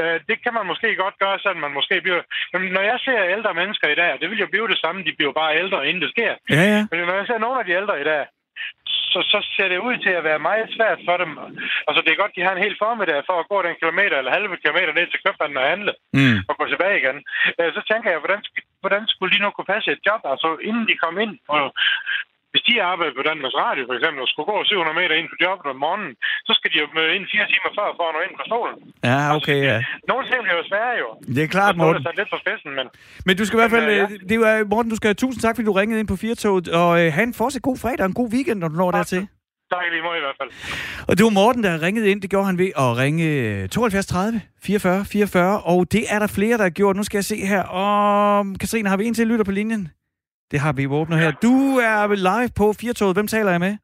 [0.00, 2.22] øh, det kan man måske godt gøre, selvom man måske bliver...
[2.52, 5.16] Men når jeg ser ældre mennesker i dag, det vil jo blive det samme, de
[5.18, 6.32] bliver bare ældre, inden det sker.
[6.56, 6.80] Ja, ja.
[6.90, 8.24] Men når jeg ser nogle af de ældre i dag,
[9.12, 11.30] så, så ser det ud til at være meget svært for dem.
[11.88, 14.36] Altså, det er godt, de har en hel formiddag for at gå den kilometer eller
[14.36, 16.38] halve kilometer ned til købmanden og handle mm.
[16.48, 17.18] og gå tilbage igen.
[17.58, 18.42] Øh, så tænker jeg, hvordan,
[18.82, 20.20] hvordan skulle de nu kunne passe et job?
[20.32, 21.64] Altså, inden de kom ind og
[22.54, 25.36] hvis de arbejder på Danmarks Radio for eksempel, og skulle gå 700 meter ind på
[25.44, 26.12] jobbet om morgenen,
[26.48, 28.76] så skal de jo møde ind fire timer før for at nå ind på stolen.
[29.10, 29.78] Ja, okay, ja.
[30.10, 31.08] Nogle ting bliver jo svære jo.
[31.36, 32.02] Det er klart, Morten.
[32.04, 32.86] Det er lidt for spidsen, men...
[33.26, 33.88] Men du skal i hvert fald...
[33.90, 34.02] Ja.
[34.02, 36.66] Øh, det er, Morten, du skal have tusind tak, fordi du ringede ind på Firtoget,
[36.80, 39.22] og øh, have en fortsat god fredag og en god weekend, når du når dertil.
[39.74, 40.50] Tak lige måde i hvert fald.
[41.08, 42.18] Og det var Morten, der ringede ind.
[42.22, 46.56] Det gjorde han ved at ringe 72 30 44 44, og det er der flere,
[46.56, 46.96] der har gjort.
[46.96, 47.62] Nu skal jeg se her.
[47.62, 49.88] Og Katrine, har vi en til lytter på linjen?
[50.54, 51.30] Det har vi åbner her.
[51.46, 51.54] Du
[51.90, 51.98] er
[52.30, 53.16] live på Firtoget.
[53.16, 53.74] Hvem taler jeg med?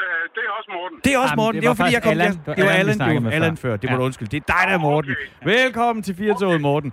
[0.00, 0.96] Øh, det er også Morten.
[1.04, 1.54] Det er også Morten.
[1.54, 2.10] Jamen, det, det var, fordi jeg kom...
[2.16, 3.72] Allan, det var Allan, Allan, du, Allan før.
[3.80, 4.00] Det må ja.
[4.00, 4.30] du undskylde.
[4.34, 5.12] Det er dig, der er Morten.
[5.12, 5.50] Okay.
[5.54, 6.90] Velkommen til Firtoget, Morten.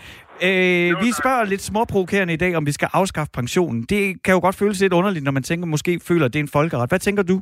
[0.47, 3.79] Øh, vi spørger lidt småprovokerende i dag, om vi skal afskaffe pensionen.
[3.93, 6.45] Det kan jo godt føles lidt underligt, når man tænker, måske føler, at det er
[6.47, 6.89] en folkeret.
[6.91, 7.37] Hvad tænker du?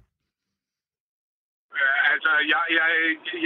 [2.13, 2.87] Altså, jeg, jeg,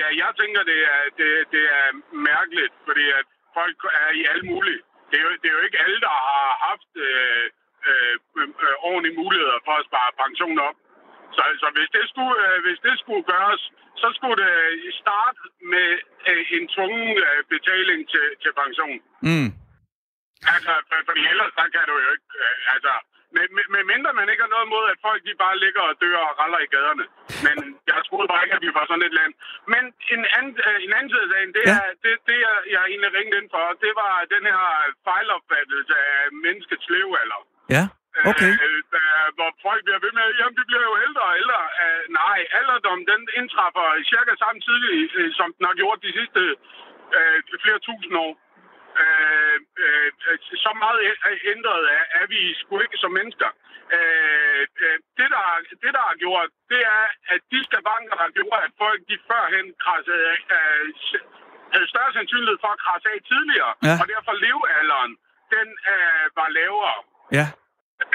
[0.01, 1.87] jeg, jeg tænker, det er, det, det er
[2.31, 4.81] mærkeligt, fordi at folk er i alle mulige.
[5.09, 7.43] Det er jo, det er jo ikke alle, der har haft øh,
[7.91, 8.13] øh,
[8.65, 10.77] øh, ordentlige muligheder for at spare pension op.
[11.35, 13.63] Så, så hvis, det skulle, øh, hvis det skulle gøres,
[14.01, 14.55] så skulle det
[15.03, 15.39] starte
[15.73, 15.89] med
[16.29, 18.99] øh, en tvungen øh, betaling til, til pension.
[19.27, 19.49] Mm.
[20.53, 22.29] Altså, for, fordi ellers så kan du jo ikke...
[22.43, 22.93] Øh, altså,
[23.35, 25.95] med, med, med mindre man ikke har noget mod, at folk de bare ligger og
[26.01, 27.05] dør og raller i gaderne.
[27.45, 27.57] Men
[27.91, 29.33] jeg troede bare ikke, at vi var sådan et land.
[29.73, 29.83] Men
[30.15, 31.75] en anden, øh, en anden side af sagen, det, ja.
[31.77, 34.63] er, det, det er, jeg egentlig ringet ind for, det var den her
[35.07, 37.41] fejlopfattelse af menneskets levealder.
[37.75, 37.83] Ja,
[38.31, 38.51] okay.
[38.65, 41.61] Øh, øh, hvor folk bliver ved med, jamen vi bliver jo ældre og ældre.
[41.83, 46.41] Øh, nej, alderdom, den indtræffer cirka samtidig, øh, som den har gjort de sidste
[47.17, 48.33] øh, flere tusind år.
[49.03, 50.09] Øh, øh,
[50.65, 50.99] så meget
[51.53, 53.49] ændret er, er vi sgu ikke som mennesker.
[53.95, 55.45] Øh, øh, det, der,
[55.83, 59.17] det, der har gjort, det er, at de skavanker, der har gjort, at folk de
[59.27, 60.83] førhen krassede, øh,
[61.73, 63.95] havde større sandsynlighed for at krasse af tidligere, ja.
[64.01, 65.13] og derfor levealderen,
[65.55, 66.97] den øh, var lavere.
[67.31, 67.45] Ja.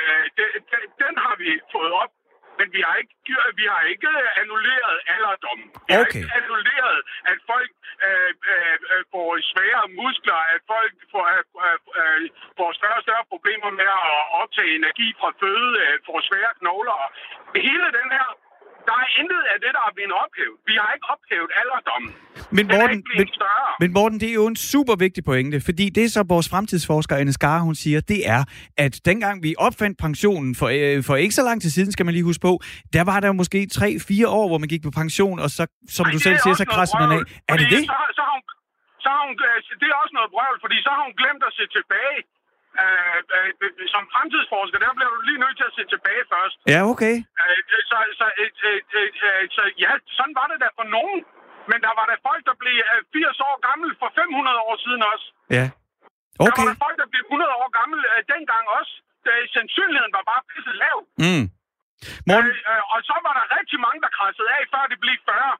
[0.01, 2.12] Øh, den, den, den har vi fået op
[2.59, 3.14] men vi har ikke,
[3.61, 5.68] vi har ikke annulleret alderdommen.
[5.87, 6.98] Vi har ikke annulleret,
[7.31, 7.70] at folk
[8.07, 11.25] øh, øh, øh, får svære muskler, at folk får,
[11.66, 12.20] øh, øh,
[12.59, 16.96] får større og større problemer med at optage energi fra føde, øh, får svære knogler.
[17.68, 18.29] Hele den her
[18.88, 20.57] der er intet af det, der er blevet ophævet.
[20.71, 22.11] Vi har ikke ophævet alderdommen.
[22.57, 23.27] Men Morten, men,
[23.83, 27.33] men Morten, det er jo en super vigtig pointe, fordi det, som vores fremtidsforsker Anne
[27.38, 28.42] Skar, hun siger, det er,
[28.85, 32.14] at dengang vi opfandt pensionen for, øh, for ikke så lang tid siden, skal man
[32.16, 32.53] lige huske på,
[32.97, 35.62] der var der jo måske 3-4 år, hvor man gik på pension, og så,
[35.97, 37.23] som Ej, du selv siger, så krasser man af.
[37.53, 37.83] Er det det?
[37.92, 38.45] Så, så har hun,
[39.05, 41.53] så har hun, øh, det er også noget brøvl, fordi så har hun glemt at
[41.59, 42.18] se tilbage
[42.82, 46.56] Øh, øh, som fremtidsforsker, der bliver du lige nødt til at se tilbage først.
[46.72, 47.14] Ja, okay.
[47.42, 47.58] Øh,
[47.90, 51.20] så, så, øh, øh, øh, så ja, sådan var det da for nogen.
[51.70, 52.76] Men der var der folk, der blev
[53.12, 55.26] 80 år gammel for 500 år siden også.
[55.56, 55.66] Ja.
[56.44, 56.46] Okay.
[56.46, 58.92] Der var der folk, der blev 100 år gammel øh, dengang også.
[59.26, 60.96] Da sandsynligheden var bare pisse lav.
[61.24, 61.44] Mm.
[62.28, 62.52] Morten...
[62.70, 65.52] Øh, øh, og så var der rigtig mange, der krassede af, før det blev 40.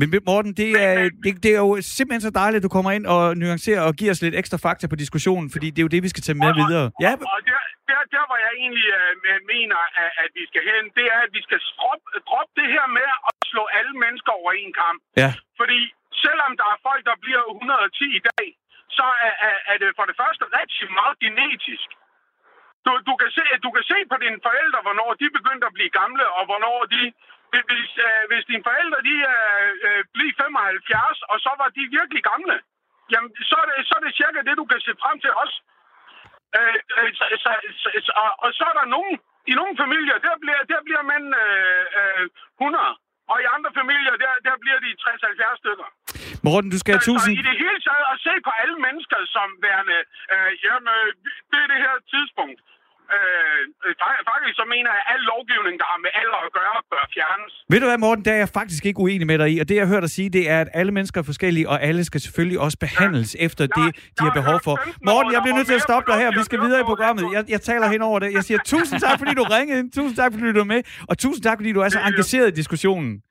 [0.00, 3.04] Men Morten, det er, det, det er jo simpelthen så dejligt, at du kommer ind
[3.14, 6.02] og nuancerer og giver os lidt ekstra fakta på diskussionen, fordi det er jo det,
[6.06, 6.84] vi skal tage med og, videre.
[7.04, 7.12] Ja.
[7.34, 11.06] Og, der, der, der, hvor jeg egentlig uh, mener, at, at vi skal hen, det
[11.14, 14.72] er, at vi skal droppe drop det her med at slå alle mennesker over en
[14.82, 14.98] kamp.
[15.22, 15.30] Ja.
[15.60, 15.80] Fordi
[16.24, 18.46] selvom der er folk, der bliver 110 i dag,
[18.98, 21.88] så er, er, er det for det første rigtig meget genetisk.
[22.84, 25.92] Du, du, kan se, du kan se på dine forældre, hvornår de begyndte at blive
[26.00, 27.02] gamle, og hvornår de
[27.70, 32.22] hvis, øh, hvis dine forældre de øh, øh blev 75, og så var de virkelig
[32.30, 32.56] gamle,
[33.12, 35.58] jamen så er, det, så er det cirka det, du kan se frem til også.
[36.58, 37.50] Øh, øh, så, så,
[38.06, 39.14] så, og, og så er der nogen,
[39.50, 42.24] i nogle familier, der bliver, der bliver mænd øh, øh,
[42.60, 43.02] 100.
[43.32, 45.88] Og i andre familier, der, der bliver de 60-70 stykker.
[46.46, 47.32] Morten, du skal have tusind...
[47.42, 49.98] I det hele taget at se på alle mennesker som værende,
[50.34, 50.94] øh, jamen,
[51.50, 52.58] det er det her tidspunkt.
[53.14, 53.60] Øh,
[54.30, 57.52] faktisk så mener jeg, at al lovgivning, der har med alder at gøre, bør fjernes.
[57.72, 59.74] Ved du hvad, Morten, der er jeg faktisk ikke uenig med dig i, og det
[59.76, 62.20] jeg har hørt dig sige, det er, at alle mennesker er forskellige, og alle skal
[62.26, 63.44] selvfølgelig også behandles ja.
[63.46, 64.74] efter det, de har behov for.
[65.08, 67.24] Morten, jeg bliver nødt til at stoppe dig her, vi skal videre i programmet.
[67.36, 68.28] Jeg, jeg taler hen over det.
[68.32, 71.18] Jeg siger tusind tak, fordi du ringede ind, tusind tak, fordi du er med, og
[71.18, 73.22] tusind tak, fordi du er så engageret i diskussionen.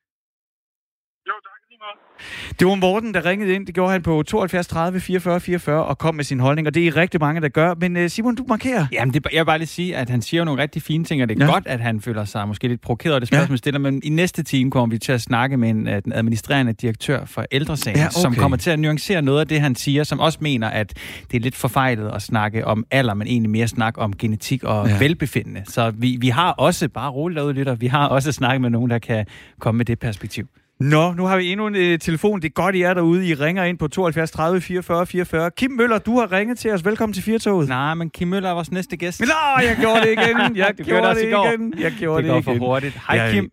[2.60, 3.66] Det var Morten, der ringede ind.
[3.66, 6.88] Det gjorde han på 72 30 44 44 og kom med sin holdning, og det
[6.88, 7.74] er rigtig mange, der gør.
[7.80, 8.88] Men uh, Simon, du markerer.
[8.92, 11.30] Jamen, det, jeg vil bare lige sige, at han siger nogle rigtig fine ting, og
[11.30, 11.52] det er ja.
[11.52, 13.58] godt, at han føler sig måske lidt provokeret af det spørgsmål, ja.
[13.58, 13.80] stiller.
[13.80, 17.26] Men i næste time kommer vi til at snakke med en, uh, den administrerende direktør
[17.26, 18.22] for ældresagen, ja, okay.
[18.22, 20.94] som kommer til at nuancere noget af det, han siger, som også mener, at
[21.32, 24.88] det er lidt forfejlet at snakke om alder, men egentlig mere snakke om genetik og
[24.88, 24.98] ja.
[24.98, 25.64] velbefindende.
[25.68, 28.92] Så vi, vi har også, bare roligt derude, lytter, vi har også snakket med nogen,
[28.92, 29.26] der kan
[29.60, 30.48] komme med det perspektiv.
[30.80, 32.42] Nå, nu har vi endnu en uh, telefon.
[32.42, 33.28] Det er godt, I er derude.
[33.28, 35.52] I ringer ind på 72 30 44 44.
[35.52, 36.86] Kim Møller, du har ringet til os.
[36.86, 37.70] Velkommen til Firtoget.
[37.70, 39.22] Nej, men Kim Møller er vores næste gæst.
[39.22, 40.56] Nå, jeg gjorde det igen.
[40.66, 41.74] Jeg gjorde det, det igen.
[41.80, 43.02] Jeg gjorde det, det går for hurtigt.
[43.08, 43.52] Hej, Kim.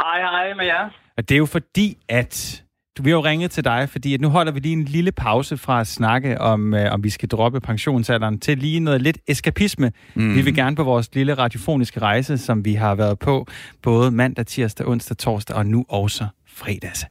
[0.00, 0.88] Hej, hej med jer.
[1.16, 2.63] Og det er jo fordi, at
[2.96, 5.12] du, vi har jo ringet til dig, fordi at nu holder vi lige en lille
[5.12, 9.18] pause fra at snakke om, øh, om vi skal droppe pensionsalderen til lige noget lidt
[9.26, 9.92] eskapisme.
[10.14, 10.34] Mm.
[10.34, 13.46] Vi vil gerne på vores lille radiofoniske rejse, som vi har været på
[13.82, 17.04] både mandag, tirsdag, onsdag, torsdag og nu også fredags.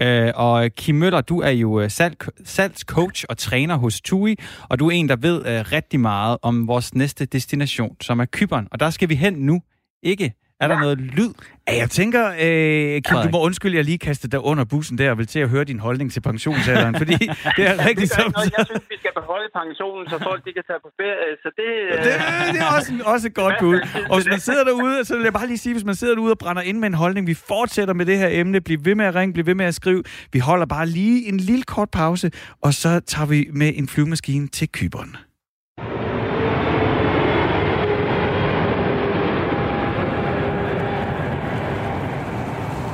[0.00, 4.36] Øh, og Kim Møller, du er jo øh, salg, salgscoach og træner hos TUI,
[4.68, 8.24] og du er en, der ved øh, rigtig meget om vores næste destination, som er
[8.24, 8.68] Kyberen.
[8.70, 9.62] Og der skal vi hen nu.
[10.02, 10.80] Ikke er der ja.
[10.80, 11.32] noget lyd?
[11.68, 15.10] Ja, jeg tænker, øh, Kim, du må undskylde, jeg lige kastede dig under bussen der,
[15.10, 17.16] og vil til at høre din holdning til pensionsalderen, fordi
[17.56, 18.32] det er rigtig som...
[18.58, 21.70] Jeg synes, vi skal beholde pensionen, så folk de kan tage på ferie, så det...
[21.86, 22.04] Øh...
[22.04, 22.12] Det,
[22.54, 23.78] det er også, også et godt bud.
[24.10, 26.32] Og hvis man sidder derude, så vil jeg bare lige sige, hvis man sidder derude
[26.32, 29.04] og brænder ind med en holdning, vi fortsætter med det her emne, bliv ved med
[29.04, 30.02] at ringe, bliv ved med at skrive.
[30.32, 32.30] Vi holder bare lige en lille kort pause,
[32.62, 35.16] og så tager vi med en flyvemaskine til Kyberen.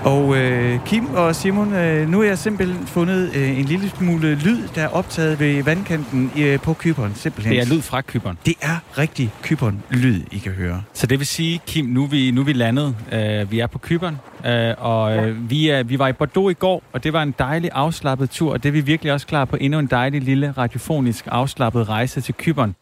[0.07, 4.35] Og øh, Kim og Simon, øh, nu har jeg simpelthen fundet øh, en lille smule
[4.35, 7.15] lyd, der er optaget ved vandkanten øh, på Kyberen.
[7.15, 7.55] Simpelthen.
[7.55, 8.39] Det er lyd fra Kyberen.
[8.47, 10.83] Det er rigtig Kyberen-lyd, I kan høre.
[10.93, 12.97] Så det vil sige, Kim, nu er vi, nu er vi landet.
[13.13, 16.55] Øh, vi er på Kyberen, øh, og øh, vi, er, vi var i Bordeaux i
[16.55, 19.45] går, og det var en dejlig afslappet tur, og det er vi virkelig også klar
[19.45, 22.75] på endnu en dejlig lille radiofonisk afslappet rejse til Kyberen.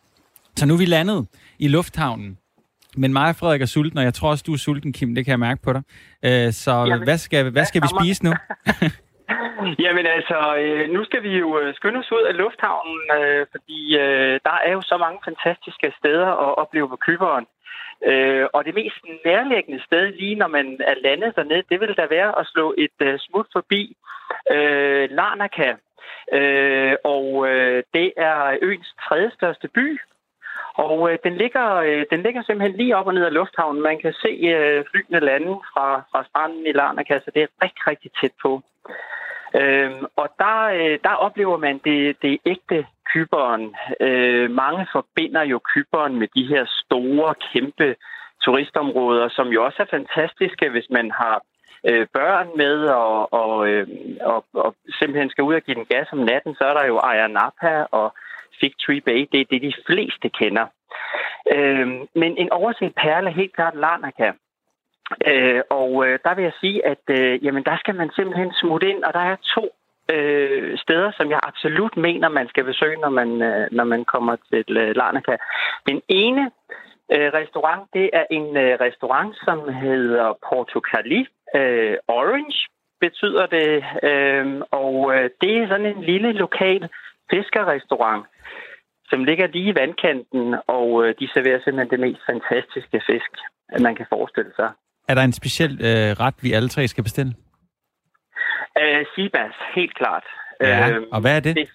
[0.57, 1.27] Så nu er vi landet
[1.59, 2.37] i lufthavnen.
[2.97, 5.15] Men mig og Frederik er sulten, og jeg tror også, du er sulten, Kim.
[5.15, 5.83] Det kan jeg mærke på dig.
[6.29, 8.33] Øh, så Jamen, hvad skal, hvad skal vi spise nu?
[9.85, 13.01] Jamen altså, øh, nu skal vi jo øh, skynde os ud af lufthavnen,
[13.53, 13.81] fordi
[14.47, 17.47] der er jo så mange fantastiske steder at opleve på Kyberen.
[18.55, 22.39] Og det mest nærliggende sted, lige når man er landet dernede, det vil da være
[22.41, 23.97] at slå et smut forbi
[25.19, 25.71] Larnaca.
[27.15, 27.29] Og
[27.95, 29.99] det er øens tredje største by,
[30.75, 33.83] og øh, den, ligger, øh, den ligger simpelthen lige op og ned af lufthavnen.
[33.83, 37.87] Man kan se øh, flyene lande fra, fra stranden i Larnaca, så det er rigtig,
[37.87, 38.63] rigtig tæt på.
[39.61, 43.75] Øhm, og der, øh, der oplever man det, det ægte Kyberen.
[44.01, 47.97] Øh, mange forbinder jo Kyberen med de her store, kæmpe
[48.45, 51.43] turistområder, som jo også er fantastiske, hvis man har
[51.89, 53.87] øh, børn med og, og, øh,
[54.21, 57.01] og, og simpelthen skal ud og give den gas om natten, så er der jo
[57.05, 58.15] Ayia Napa og
[58.61, 60.67] Fig Tree Bay, det er det, de fleste kender.
[61.55, 64.33] Øh, men en overset perle er helt klart Larnaca.
[65.27, 68.91] Øh, og øh, der vil jeg sige, at øh, jamen, der skal man simpelthen smutte
[68.91, 69.65] ind, og der er to
[70.13, 74.37] øh, steder, som jeg absolut mener, man skal besøge, når man, øh, når man kommer
[74.51, 75.37] til øh, Larnaca.
[75.87, 76.51] Den ene
[77.13, 81.27] øh, restaurant, det er en øh, restaurant, som hedder Portocali
[81.57, 82.69] øh, Orange,
[83.01, 83.85] betyder det.
[84.03, 86.89] Øh, og øh, det er sådan en lille lokal
[87.31, 88.25] fiskerrestaurant,
[89.15, 90.45] som ligger lige i vandkanten,
[90.79, 93.33] og øh, de serverer simpelthen det mest fantastiske fisk,
[93.87, 94.71] man kan forestille sig.
[95.09, 97.33] Er der en speciel øh, ret, vi alle tre skal bestille?
[98.81, 100.27] Øh, Seabass, helt klart.
[100.61, 101.57] Ja, øh, og hvad er det?
[101.57, 101.69] det?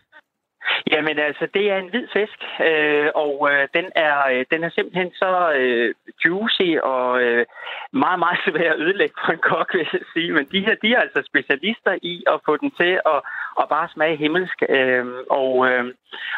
[0.92, 2.40] Jamen altså, det er en hvid fisk,
[2.70, 5.96] øh, og øh, den, er, øh, den er simpelthen så øh,
[6.26, 7.46] juicy og øh,
[7.94, 10.32] meget, meget svær at ødelægge for en kok, vil jeg sige.
[10.32, 13.20] Men de her, de er altså specialister i at få den til at,
[13.62, 14.64] at bare smage himmelsk.
[14.70, 15.86] Øh, og øh,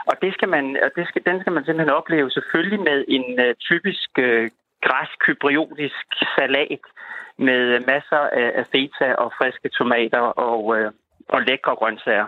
[0.09, 3.39] og det skal man, og det skal, den skal man simpelthen opleve selvfølgelig med en
[3.39, 4.49] øh, typisk øh,
[4.85, 6.83] græsk-kypriotisk salat
[7.37, 10.91] med masser af, af feta og friske tomater og, øh,
[11.29, 12.27] og lækre grøntsager.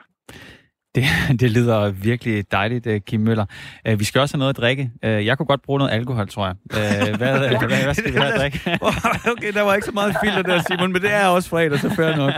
[0.95, 1.03] Det,
[1.41, 3.45] det lyder virkelig dejligt, øh, Kim Møller.
[3.87, 4.83] Uh, vi skal også have noget at drikke.
[5.05, 6.55] Uh, jeg kunne godt bruge noget alkohol, tror jeg.
[6.77, 8.59] Uh, hvad, hvad, hvad skal vi have at drikke?
[9.33, 11.89] okay, der var ikke så meget filter der, Simon, men det er også fredag, så
[11.99, 12.33] før nok.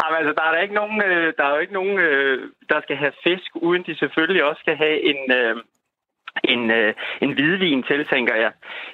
[0.00, 0.98] Jamen, altså, der er der ikke nogen,
[1.36, 1.96] der er jo ikke nogen,
[2.70, 5.20] der skal have fisk, uden de selvfølgelig også skal have en,
[6.52, 6.62] en,
[7.24, 8.52] en hvidvin til, tænker jeg.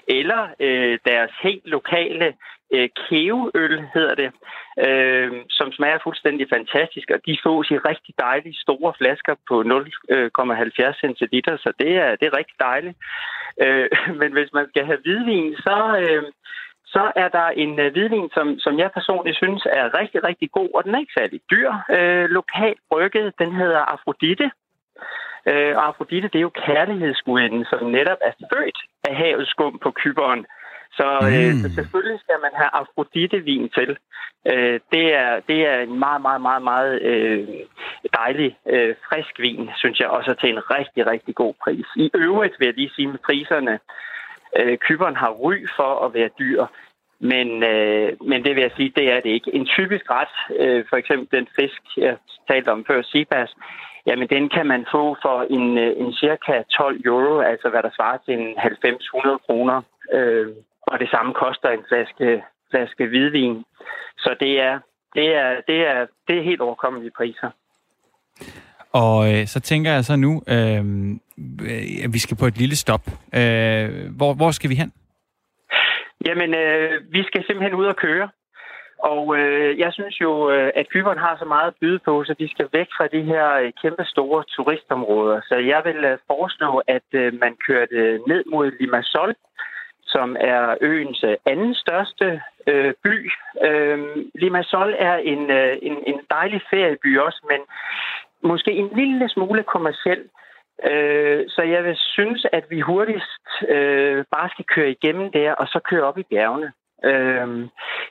[0.09, 2.27] Eller øh, deres helt lokale
[2.75, 4.31] øh, kæveøl, hedder det,
[4.87, 10.89] øh, som smager fuldstændig fantastisk, og de fås i rigtig dejlige store flasker på 0,70
[10.89, 12.97] øh, centiliter, så det er, det er rigtig dejligt.
[13.63, 13.89] Øh,
[14.21, 15.77] men hvis man skal have hvidvin, så...
[16.03, 16.23] Øh,
[16.97, 20.71] så er der en øh, hvidvin, som, som jeg personligt synes er rigtig, rigtig god,
[20.75, 21.71] og den er ikke særlig dyr.
[21.97, 24.51] Øh, lokalt brygget, den hedder Afrodite.
[25.49, 29.91] Øh, og Afrodite, det er jo kærlighedsgudinden, som netop er født af havets skum på
[29.91, 30.47] kyberen.
[30.93, 31.61] Så, øh, mm.
[31.63, 33.97] så selvfølgelig skal man have Afrodite-vin til.
[34.53, 37.49] Øh, det, er, det er en meget, meget, meget, meget øh,
[38.17, 41.87] dejlig, øh, frisk vin, synes jeg, også til en rigtig, rigtig god pris.
[41.97, 43.79] I øvrigt vil jeg lige sige med priserne,
[44.59, 46.67] øh, kyberen har ry for at være dyr,
[47.21, 49.55] men, øh, men det vil jeg sige, det er det ikke.
[49.55, 52.17] En typisk ret, øh, for eksempel den fisk, jeg
[52.51, 53.55] talte om før, Sibas,
[54.07, 57.91] jamen den kan man få for en, øh, en cirka 12 euro, altså hvad der
[57.97, 59.83] svarer til en 90-100 kroner.
[60.13, 60.47] Øh,
[60.93, 63.65] og det samme koster en flaske, flaske hvidvin.
[64.19, 64.79] Så det er,
[65.15, 67.51] det er, det er, det er helt overkommelige priser.
[68.93, 70.83] Og øh, så tænker jeg så nu, øh,
[72.05, 73.05] at vi skal på et lille stop.
[73.35, 74.93] Øh, hvor, hvor skal vi hen?
[76.27, 78.29] Jamen, øh, vi skal simpelthen ud og køre.
[78.99, 82.35] Og øh, jeg synes jo, øh, at Kyberen har så meget at byde på, så
[82.39, 85.41] de skal væk fra de her øh, kæmpe store turistområder.
[85.49, 89.35] Så jeg vil øh, foreslå, at øh, man kørte ned mod Limassol,
[90.09, 93.31] som er øens øh, anden største øh, by.
[93.69, 93.99] Øh,
[94.35, 97.61] Limassol er en, øh, en, en dejlig ferieby også, men
[98.51, 100.23] måske en lille smule kommersiel.
[100.91, 105.67] Øh, så jeg vil synes, at vi hurtigst øh, bare skal køre igennem der, og
[105.69, 106.73] så køre op i bjergene.
[107.05, 107.69] Øh,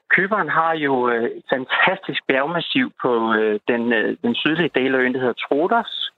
[0.09, 4.99] Køberen har jo øh, et fantastisk bjergmassiv på øh, den, øh, den sydlige del af
[4.99, 6.11] øen, der hedder Trodos.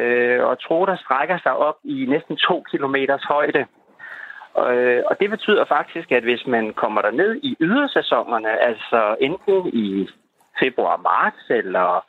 [0.00, 3.66] Øh, og Trodos strækker sig op i næsten to kilometers højde.
[4.58, 9.66] Øh, og det betyder faktisk, at hvis man kommer der ned i ydersæsonerne, altså enten
[9.66, 10.08] i
[10.60, 12.04] februar, marts eller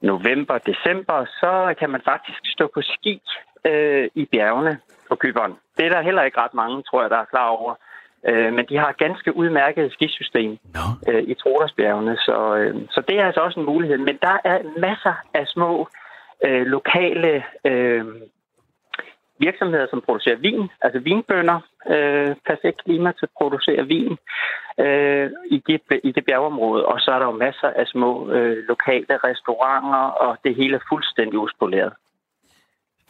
[0.00, 3.22] november, december, så kan man faktisk stå på ski
[3.64, 4.78] øh, i bjergene
[5.08, 5.54] på Kyberen.
[5.76, 7.74] Det er der heller ikke ret mange, tror jeg, der er klar over.
[8.28, 11.12] Øh, men de har ganske udmærket skisystem no.
[11.12, 13.98] øh, i Trodersbjergene, så, øh, så det er altså også en mulighed.
[13.98, 15.88] Men der er masser af små
[16.44, 18.04] øh, lokale øh,
[19.46, 21.58] virksomheder, som producerer vin, altså vinbønder,
[21.94, 24.14] øh, perfekt klima til at producere vin
[24.84, 26.82] øh, i, det, i det bjergeområde.
[26.86, 30.88] Og så er der jo masser af små øh, lokale restauranter, og det hele er
[30.92, 31.92] fuldstændig uspoleret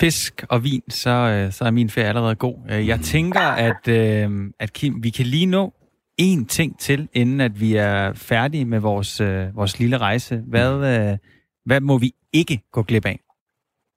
[0.01, 2.57] fisk og vin, så, øh, så er min ferie allerede god.
[2.71, 4.29] Øh, jeg tænker, at, øh,
[4.59, 5.75] at Kim, vi kan lige nå
[6.23, 9.21] én ting til, inden at vi er færdige med vores,
[9.55, 10.43] vores lille rejse.
[10.49, 10.71] Hvad,
[11.65, 13.21] hvad må vi ikke gå glip af?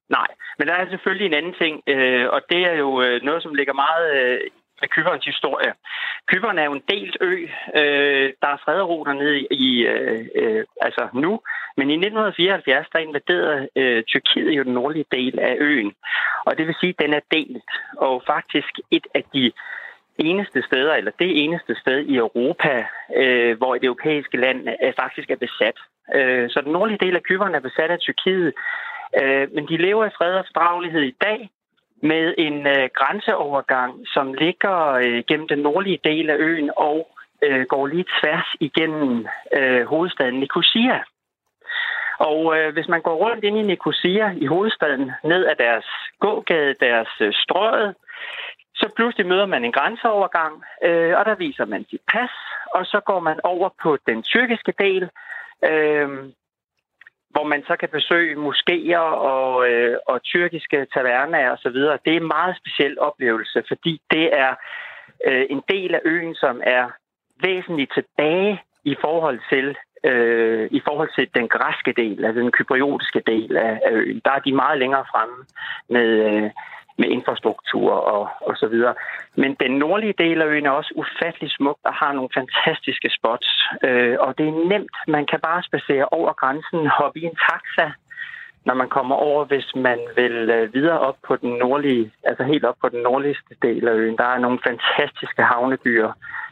[0.10, 0.28] Nej,
[0.58, 3.54] men der er selvfølgelig en anden ting, øh, og det er jo øh, noget, som
[3.54, 4.40] ligger meget øh,
[4.84, 5.74] af Kyperns historie.
[6.28, 7.34] Kypern er jo en delt ø.
[7.80, 11.32] Øh, der er fred og ro dernede i, øh, øh, altså nu.
[11.78, 15.94] Men i 1974, der invaderede øh, Tyrkiet jo den nordlige del af øen.
[16.46, 17.72] Og det vil sige, at den er delt.
[17.98, 19.52] Og faktisk et af de
[20.18, 22.86] eneste steder, eller det eneste sted i Europa,
[23.16, 25.78] øh, hvor et europæiske land øh, faktisk er besat.
[26.16, 28.54] Øh, så den nordlige del af Kypern er besat af Tyrkiet.
[29.22, 31.50] Øh, men de lever i fred og fordragelighed i dag,
[32.04, 37.08] med en øh, grænseovergang, som ligger øh, gennem den nordlige del af øen og
[37.44, 41.00] øh, går lige tværs igennem øh, hovedstaden Nicosia.
[42.20, 45.86] Og øh, hvis man går rundt ind i Nicosia i hovedstaden, ned ad deres
[46.20, 47.96] gågade, deres øh, strøget,
[48.76, 52.32] så pludselig møder man en grænseovergang, øh, og der viser man sit pas,
[52.74, 55.10] og så går man over på den tyrkiske del,
[55.70, 56.10] øh,
[57.34, 61.80] hvor man så kan besøge moskéer og, øh, og tyrkiske tavernaer osv.
[62.06, 64.54] Det er en meget speciel oplevelse, fordi det er
[65.28, 66.86] øh, en del af øen, som er
[67.44, 73.22] væsentligt tilbage i forhold til øh, i forhold til den græske del, altså den kypriotiske
[73.28, 74.22] del af, af øen.
[74.26, 75.40] Der er de meget længere fremme
[75.90, 76.50] med, øh,
[76.98, 78.94] med infrastruktur og, og så videre.
[79.36, 83.50] Men den nordlige del af øen er også ufattelig smuk og har nogle fantastiske spots.
[83.84, 84.96] Øh, og det er nemt.
[85.08, 87.92] Man kan bare spacere over grænsen, hoppe i en taxa,
[88.66, 92.66] når man kommer over, hvis man vil øh, videre op på den nordlige, altså helt
[92.66, 94.18] op på den nordligste del af øen.
[94.18, 96.12] Der er nogle fantastiske havnebyer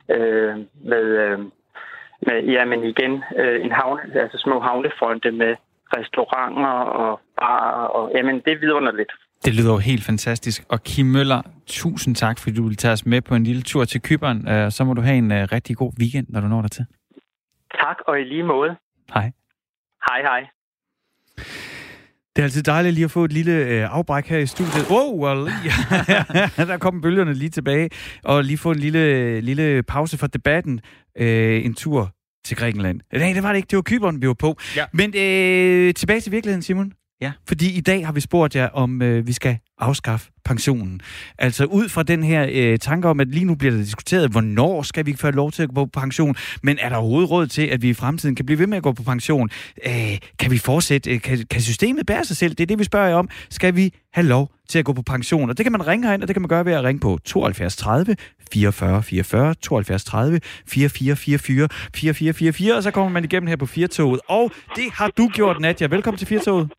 [0.10, 0.56] øh,
[0.92, 1.40] med, øh,
[2.28, 5.56] med, ja, men igen, øh, en havne, altså små havnefronte med
[5.98, 9.12] restauranter og barer, og jamen, det er vidunderligt.
[9.46, 10.64] Det lyder jo helt fantastisk.
[10.70, 13.86] Og Kim Møller, tusind tak, fordi du vil tage os med på en lille tur
[13.86, 14.48] til Kyberen.
[14.48, 16.86] Øh, så må du have en øh, rigtig god weekend, når du når der til.
[17.82, 18.70] Tak, og i lige måde.
[19.14, 19.32] Hej.
[20.10, 20.42] Hej, hej.
[22.36, 24.90] Det er altid dejligt lige at få et lille øh, afbræk her i studiet.
[24.90, 27.90] Wow, well, ja, der kom bølgerne lige tilbage.
[28.24, 30.82] Og lige få en lille, lille pause for debatten.
[31.18, 32.12] Øh, en tur
[32.46, 33.00] til Grækenland.
[33.14, 33.68] Nej, det var det ikke.
[33.68, 34.56] Det var Kyberen, vi var på.
[34.76, 34.86] Ja.
[34.94, 36.94] Men øh, tilbage til virkeligheden, Simon.
[37.22, 37.32] Ja.
[37.48, 41.02] Fordi i dag har vi spurgt jer, om øh, vi skal afskaffe pensionen.
[41.38, 44.82] Altså ud fra den her øh, tanke om, at lige nu bliver der diskuteret, hvornår
[44.82, 47.62] skal vi få lov til at gå på pension, men er der overhovedet råd til,
[47.62, 49.50] at vi i fremtiden kan blive ved med at gå på pension?
[49.88, 51.12] Øh, kan vi fortsætte?
[51.12, 52.52] Øh, kan, kan systemet bære sig selv?
[52.52, 53.30] Det er det, vi spørger jer om.
[53.50, 55.50] Skal vi have lov til at gå på pension?
[55.50, 57.20] Og det kan man ringe herind, og det kan man gøre ved at ringe på
[57.26, 58.16] 72 30
[58.52, 63.66] 44 44, 72 30 44 44, 44 44, og så kommer man igennem her på
[63.66, 64.22] Firtoget.
[64.28, 65.88] Og det har du gjort, Nadja.
[65.88, 66.70] Velkommen til Firtoget.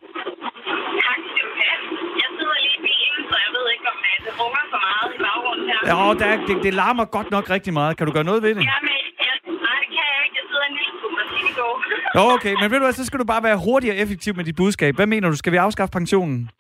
[5.87, 7.97] Ja, der er, det, det larmer godt nok rigtig meget.
[7.97, 8.65] Kan du gøre noget ved det?
[8.73, 8.95] Ja, men
[9.27, 9.35] jeg,
[9.67, 10.37] nej, det kan jeg ikke.
[10.41, 12.55] Jeg sidder en lille og Jo, okay.
[12.61, 14.95] Men ved du hvad, så skal du bare være hurtig og effektiv med dit budskab.
[14.95, 15.37] Hvad mener du?
[15.37, 16.51] Skal vi afskaffe pensionen?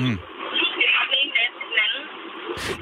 [0.00, 0.18] Anden.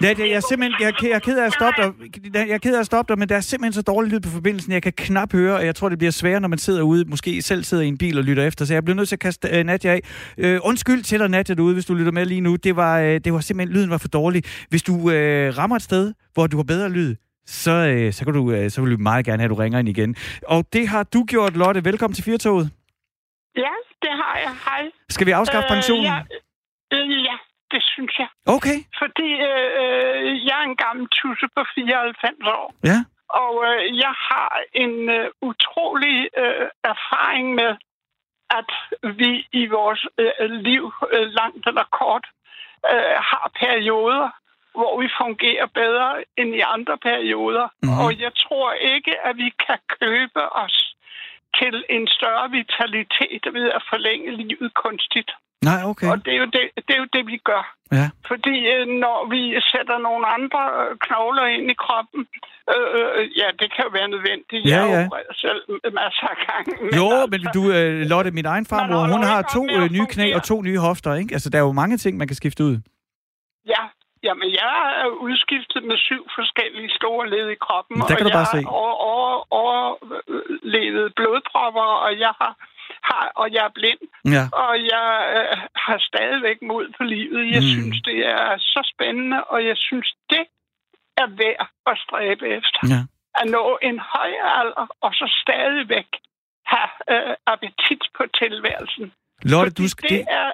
[0.03, 1.93] Ja, det, jeg er simpelthen, jeg, jeg er ked af at stoppe dig,
[2.35, 4.29] jeg er ked af at stoppe dig, men der er simpelthen så dårlig lyd på
[4.29, 7.05] forbindelsen, jeg kan knap høre, og jeg tror, det bliver sværere, når man sidder ude,
[7.05, 9.21] måske selv sidder i en bil og lytter efter, så jeg bliver nødt til at
[9.21, 10.01] kaste uh, Nadja af.
[10.45, 12.57] Uh, undskyld til dig, Nadja, derude, hvis du lytter med lige nu.
[12.57, 14.43] Det var, uh, det var simpelthen, lyden var for dårlig.
[14.69, 15.13] Hvis du uh,
[15.59, 17.15] rammer et sted, hvor du har bedre lyd,
[17.47, 19.79] så, øh, så, kan du, øh, så vil vi meget gerne have, at du ringer
[19.79, 20.17] ind igen.
[20.47, 21.85] Og det har du gjort, Lotte.
[21.85, 22.71] Velkommen til Firtoget.
[23.57, 24.51] Ja, det har jeg.
[24.65, 24.91] Hej.
[25.11, 26.05] Skal vi afskaffe øh, pensionen?
[26.05, 26.19] Ja,
[26.93, 27.37] øh, ja,
[27.73, 28.29] det synes jeg.
[28.47, 28.79] Okay.
[29.01, 32.75] Fordi øh, øh, jeg er en gammel tusse på 94 år.
[32.85, 32.99] Ja.
[33.45, 37.73] Og øh, jeg har en øh, utrolig øh, erfaring med,
[38.51, 38.71] at
[39.21, 42.27] vi i vores øh, liv, øh, langt eller kort,
[42.93, 44.31] øh, har perioder,
[44.79, 47.67] hvor vi fungerer bedre end i andre perioder.
[47.83, 47.99] Mm-hmm.
[48.05, 50.95] Og jeg tror ikke, at vi kan købe os
[51.59, 55.31] til en større vitalitet ved at forlænge livet kunstigt.
[55.65, 56.09] Nej, okay.
[56.11, 56.68] Og det er jo det,
[57.19, 57.65] det, vi gør.
[57.99, 58.07] Ja.
[58.31, 59.41] Fordi øh, når vi
[59.73, 60.63] sætter nogle andre
[61.05, 62.21] knogler ind i kroppen,
[62.73, 64.63] øh, øh, ja, det kan jo være nødvendigt.
[64.75, 65.01] Ja, jeg ja.
[65.01, 65.63] har selv
[66.01, 66.73] masser af gange.
[66.99, 70.43] Jo, men du, øh, Lotte, min egen farmor, hun har to øh, nye knæ og
[70.51, 71.33] to nye hofter, ikke?
[71.37, 72.77] Altså, der er jo mange ting, man kan skifte ud.
[73.75, 73.83] Ja,
[74.27, 77.97] Jamen, jeg er udskiftet med syv forskellige store led i kroppen.
[78.01, 78.63] Der kan og du bare jeg se.
[78.63, 79.31] har over, over,
[79.63, 82.53] overlevet blodpropper, og jeg har,
[83.09, 84.03] har og jeg er blind.
[84.37, 84.45] Ja.
[84.65, 85.57] Og jeg øh,
[85.87, 87.43] har stadigvæk mod på livet.
[87.55, 87.71] Jeg Mm.
[87.75, 90.45] synes, det er så spændende, og jeg synes, det
[91.23, 92.81] er værd at stræbe efter.
[92.95, 93.01] Ja.
[93.41, 96.11] At nå en høj alder, og så stadigvæk
[96.73, 99.07] have øh, appetit på tilværelsen.
[99.53, 100.09] Lotte, Fordi du skal...
[100.11, 100.49] Det, er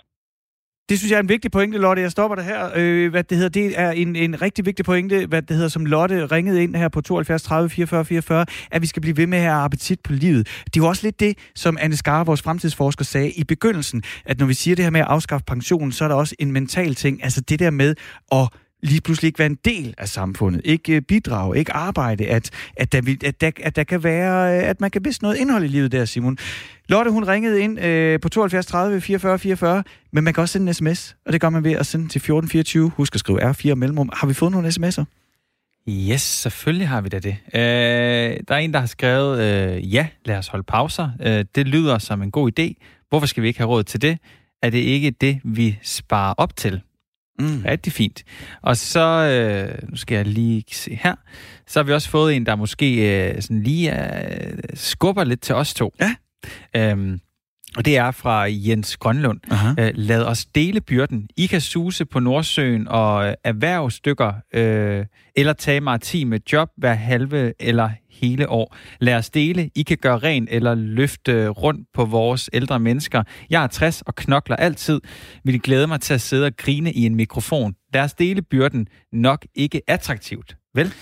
[0.89, 2.03] det synes jeg er en vigtig pointe, Lotte.
[2.03, 2.71] Jeg stopper dig her.
[2.77, 5.87] Øh, hvad det hedder, det er en, en rigtig vigtig pointe, hvad det hedder, som
[5.87, 9.39] Lotte ringede ind her på 72 30 44 44, at vi skal blive ved med
[9.39, 10.47] at have appetit på livet.
[10.65, 14.39] Det er jo også lidt det, som Anne Skar, vores fremtidsforsker, sagde i begyndelsen, at
[14.39, 16.95] når vi siger det her med at afskaffe pensionen, så er der også en mental
[16.95, 17.25] ting.
[17.25, 17.95] Altså det der med
[18.33, 18.49] at
[18.85, 22.93] lige pludselig ikke være en del af samfundet, ikke øh, bidrage, ikke arbejde, at, at,
[22.93, 25.69] der, at, der, at der kan være, øh, at man kan miste noget indhold i
[25.69, 26.39] livet der, Simon.
[26.89, 30.69] Lotte, hun ringede ind øh, på 72 30 44 44, men man kan også sende
[30.69, 32.91] en sms, og det gør man ved at sende til 1424.
[32.97, 34.11] Husk at skrive R4 mellemrum.
[34.13, 35.05] Har vi fået nogle sms'er?
[35.89, 37.37] Yes, selvfølgelig har vi da det.
[37.55, 41.11] Øh, der er en, der har skrevet, øh, ja, lad os holde pauser.
[41.23, 42.73] Øh, det lyder som en god idé.
[43.09, 44.19] Hvorfor skal vi ikke have råd til det?
[44.63, 46.83] Er det ikke det, vi sparer op til?
[47.39, 47.63] Mm.
[47.65, 48.23] Rigtig fint.
[48.63, 51.15] Og så, øh, nu skal jeg lige se her,
[51.67, 55.55] så har vi også fået en, der måske øh, sådan lige øh, skubber lidt til
[55.55, 55.95] os to.
[56.01, 56.15] Ja.
[56.77, 57.21] Øhm,
[57.77, 59.41] og det er fra Jens Grønlund.
[59.51, 59.75] Aha.
[59.79, 61.29] Øh, lad os dele byrden.
[61.37, 65.07] I kan suse på Nordsøen og øh, erhvervsstykker, øh,
[65.37, 68.77] eller tage maritime job hver halve eller hele år.
[69.01, 69.71] Lad os dele.
[69.75, 73.23] I kan gøre rent eller løfte rundt på vores ældre mennesker.
[73.51, 75.01] Jeg er 60 og knokler altid.
[75.45, 77.75] Vil glæde mig til at sidde og grine i en mikrofon.
[77.95, 78.87] Lad os dele byrden.
[79.13, 80.57] Nok ikke attraktivt.
[80.75, 80.93] Vel?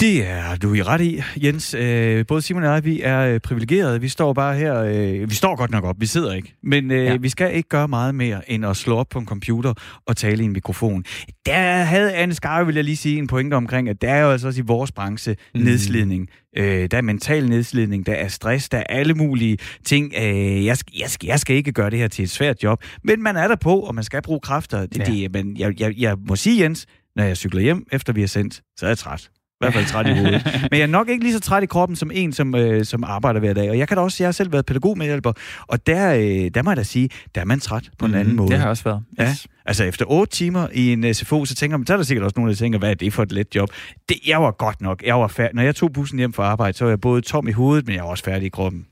[0.00, 1.74] Det er du i ret i, Jens.
[1.74, 4.00] Øh, både Simon og jeg, vi er øh, privilegerede.
[4.00, 4.82] Vi står bare her.
[4.82, 6.54] Øh, vi står godt nok op, vi sidder ikke.
[6.62, 7.16] Men øh, Ja.
[7.16, 9.74] vi skal ikke gøre meget mere, end at slå op på en computer
[10.06, 11.04] og tale i en mikrofon.
[11.46, 14.30] Der havde Anne Skar, vil jeg lige sige, en pointe omkring, at der er jo
[14.30, 15.60] altså også i vores branche Mm.
[15.60, 16.28] nedslidning.
[16.56, 20.12] Øh, der er mental nedslidning, der er stress, der er alle mulige ting.
[20.22, 22.82] Øh, jeg, skal, jeg, skal, jeg skal ikke gøre det her til et svært job,
[23.04, 24.86] men man er der på, og man skal bruge kræfter.
[24.86, 25.04] Det, Ja.
[25.12, 25.22] ja.
[25.22, 26.86] det, men jeg, jeg, jeg må sige, Jens,
[27.16, 29.30] når jeg cykler hjem, efter vi har sendt, så er jeg træt.
[29.62, 30.42] Hvert fald træt i hovedet.
[30.70, 33.04] Men jeg er nok ikke lige så træt i kroppen som en, som, øh, som
[33.04, 33.70] arbejder hver dag.
[33.70, 35.32] Og jeg kan da også, jeg har selv været pædagogmedhjælper,
[35.66, 38.36] og der, øh, der må jeg da sige, der er man træt på en anden
[38.36, 38.44] måde.
[38.46, 39.02] Mhm, Det har jeg også været.
[39.18, 39.34] Ja,
[39.66, 42.34] altså efter otte timer i en SFO, så tænker man, så er der sikkert også
[42.36, 43.68] nogen, der tænker, hvad er det for et let job?
[44.08, 45.54] Det, jeg var godt nok, jeg var færdig.
[45.54, 47.96] Når jeg tog bussen hjem fra arbejde, så var jeg både tom i hovedet, men
[47.96, 48.86] jeg var også færdig i kroppen.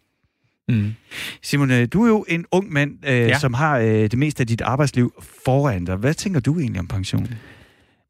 [0.68, 0.92] Mm.
[1.42, 3.38] Simon, øh, du er jo en ung mand, øh, Ja.
[3.38, 5.12] som har øh, det meste af dit arbejdsliv
[5.44, 5.96] foran dig.
[5.96, 7.28] Hvad tænker du egentlig om pension?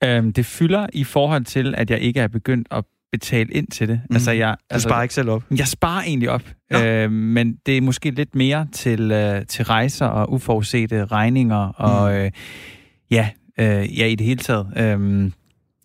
[0.04, 3.88] Øhm, det fylder i forhold til, at jeg ikke er begyndt at betale ind til
[3.88, 4.00] det.
[4.10, 4.16] Mm.
[4.16, 5.42] Altså, jeg, Du altså, sparer ikke selv op.
[5.56, 6.78] Jeg sparer egentlig op, Nå.
[6.78, 12.14] øh, men det er måske lidt mere til, øh, til rejser og uforudsete regninger, og
[12.14, 12.30] øh,
[13.10, 13.28] ja,
[13.58, 14.66] øh, ja, i det hele taget.
[14.76, 15.30] Øh,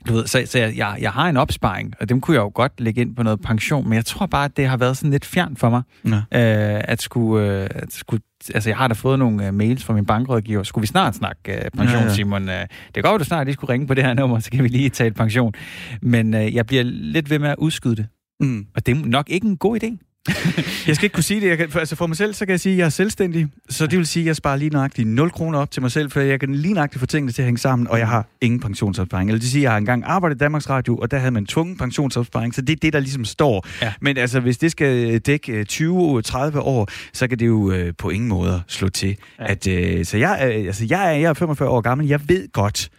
[0.08, 2.52] du ved, så, så jeg, jeg, jeg har en opsparing, og dem kunne jeg jo
[2.54, 5.12] godt lægge ind på noget pension, men jeg tror bare, at det har været sådan
[5.12, 6.16] lidt fjern for mig, Nå.
[6.16, 8.22] øh, at skulle, øh, at skulle
[8.54, 10.64] altså jeg har da fået nogle øh, mails fra min bankrådgiver.
[10.64, 12.04] Skulle vi snart snakke øh, pension, Ja, ja, ja.
[12.04, 12.14] ja.
[12.14, 12.50] Simon?
[12.50, 14.52] Øh, det kan godt, at du snart lige skulle ringe på det her nummer, så
[14.52, 15.54] kan vi lige tale pension.
[16.02, 18.08] Men øh, jeg bliver lidt ved med at udskyde det.
[18.40, 18.66] Mm.
[18.76, 20.15] Og det er nok ikke en god idé.
[20.88, 21.48] Jeg skal ikke kunne sige det.
[21.48, 23.48] Jeg kan, altså for mig selv, så kan jeg sige, at jeg er selvstændig.
[23.70, 26.12] Så det vil sige, at jeg sparer lige nøjagtigt 0 kroner op til mig selv,
[26.12, 28.60] for jeg kan lige nøjagtigt få tingene til at hænge sammen, og jeg har ingen
[28.60, 29.30] pensionsopsparing.
[29.30, 31.32] Eller det vil sige, at jeg har engang arbejdet i Danmarks Radio, og der havde
[31.32, 33.68] man tvungen pensionsopsparing, så det er det, der ligesom står.
[33.82, 33.94] Ja.
[34.02, 38.10] Men altså, hvis det skal dække øh, 20-30 år, så kan det jo øh, på
[38.10, 39.18] ingen måde slå til.
[39.40, 39.52] Ja.
[39.52, 42.08] At, øh, så jeg, øh, altså, jeg, er, jeg er 45 år gammel.
[42.08, 42.90] Jeg ved godt,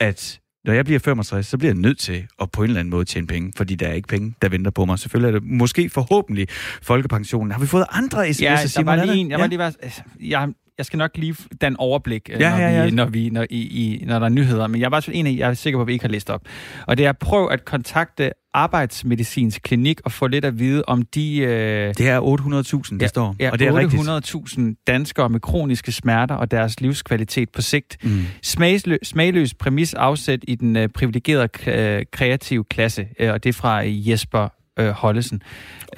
[0.00, 2.90] at når jeg bliver 65, så bliver jeg nødt til at på en eller anden
[2.90, 4.98] måde tjene penge, fordi der er ikke penge, der venter på mig.
[4.98, 6.46] Selvfølgelig er det måske forhåbentlig
[6.82, 7.52] folkepensionen.
[7.52, 9.42] Har vi fået andre sms'er, Ja, der var lige en, jeg, ja.
[9.42, 10.48] var lige altså, jeg,
[10.78, 12.84] jeg skal nok lige danne overblik, ja, når, ja, ja.
[12.84, 15.34] Vi, når, vi, når, i, i, når der er nyheder, men jeg var en af,
[15.38, 16.42] jeg er sikker på, at vi ikke har læst op.
[16.86, 21.38] Og det er, prøv at kontakte arbejdsmedicinsk klinik og få lidt at vide om de...
[21.38, 23.36] Øh, det er 800.000, det ja, står.
[23.40, 27.96] Ja, og det er 800.000 danskere med kroniske smerter og deres livskvalitet på sigt.
[28.02, 28.20] Mm.
[28.42, 33.52] Smagløs, smagløs præmis afsæt i den øh, privilegerede øh, kreative klasse, øh, og det er
[33.52, 34.48] fra Jesper
[34.78, 35.42] øh, Hollesen.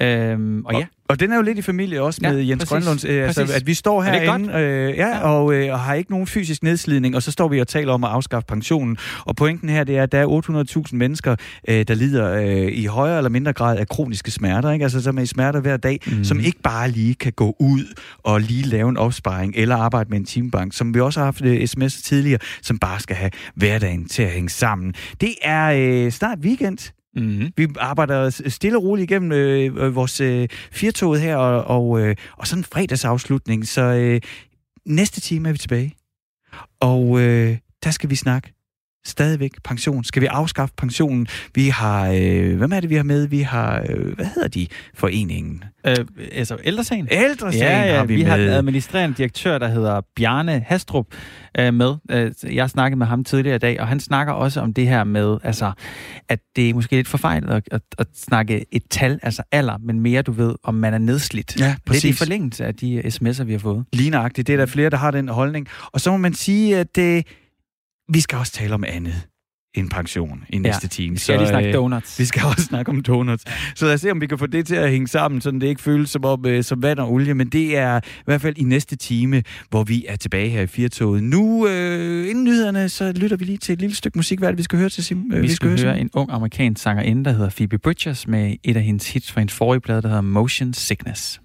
[0.01, 0.85] Øhm, og, og ja.
[1.09, 3.53] Og den er jo lidt i familie også med ja, Jens præcis, Grønlunds, øh, altså,
[3.55, 5.19] at vi står herinde øh, ja, ja.
[5.19, 8.03] Og, øh, og har ikke nogen fysisk nedslidning, og så står vi og taler om
[8.03, 8.97] at afskaffe pensionen.
[9.25, 11.35] Og pointen her, det er, at der er 800.000 mennesker,
[11.67, 14.83] øh, der lider øh, i højere eller mindre grad af kroniske smerter, ikke?
[14.83, 16.23] altså som er i smerter hver dag, mm.
[16.23, 20.17] som ikke bare lige kan gå ud og lige lave en opsparing eller arbejde med
[20.17, 24.07] en timebank, som vi også har haft øh, sms tidligere, som bare skal have hverdagen
[24.07, 24.93] til at hænge sammen.
[25.21, 25.71] Det er
[26.05, 26.96] øh, snart weekend.
[27.17, 27.51] Mm-hmm.
[27.57, 32.15] Vi arbejder stille og roligt igennem øh, øh, vores øh, firtoget her, og, og, øh,
[32.37, 33.67] og sådan en fredagsafslutning.
[33.67, 34.21] Så øh,
[34.85, 35.95] næste time er vi tilbage.
[36.79, 38.53] Og øh, der skal vi snakke
[39.05, 40.03] stadigvæk pension.
[40.03, 41.27] Skal vi afskaffe pensionen?
[41.55, 43.27] Vi har, øh, hvem er det, vi har med?
[43.27, 45.63] Vi har, øh, hvad hedder de, foreningen?
[45.87, 45.95] Øh,
[46.31, 47.07] altså ældresagen?
[47.11, 48.29] Ældresagen ja, ja, har vi, vi med.
[48.29, 51.05] har en administrerende direktør, der hedder Bjarne Hastrup
[51.59, 51.95] øh, med.
[52.11, 55.03] Øh, jeg snakkede med ham tidligere i dag, og han snakker også om det her
[55.03, 55.71] med, altså,
[56.29, 59.99] at det er måske lidt forfejlet at, at, at snakke et tal, altså alder, men
[59.99, 61.59] mere, du ved, om man er nedslidt.
[61.59, 62.01] Ja, præcis.
[62.01, 63.85] Det er i forlængelse af de sms'er, vi har fået.
[63.93, 64.47] Lignagtigt.
[64.47, 65.67] Det er der flere, der har den holdning.
[65.91, 67.27] Og så må man sige, at det
[68.09, 69.27] vi skal også tale om andet
[69.73, 71.13] end pension i næste ja, time.
[71.13, 72.19] Vi skal så, lige snakke øh, donuts.
[72.19, 73.43] Vi skal også snakke om donuts.
[73.75, 75.63] Så lad os se, om vi kan få det til at hænge sammen, så det
[75.63, 77.33] ikke føles som, om, øh, som vand og olie.
[77.33, 80.67] Men det er i hvert fald i næste time, hvor vi er tilbage her i
[80.67, 81.23] Firtoget.
[81.23, 84.39] Nu, øh, inden nyhederne, så lytter vi lige til et lille stykke musik.
[84.39, 85.31] Hvad er det, vi skal høre til, Sim?
[85.33, 88.55] Øh, vi, vi skal, høre, høre en ung amerikansk sangerinde, der hedder Phoebe Bridgers, med
[88.63, 91.41] et af hendes hits fra hendes forrige plade, der hedder Motion Sickness.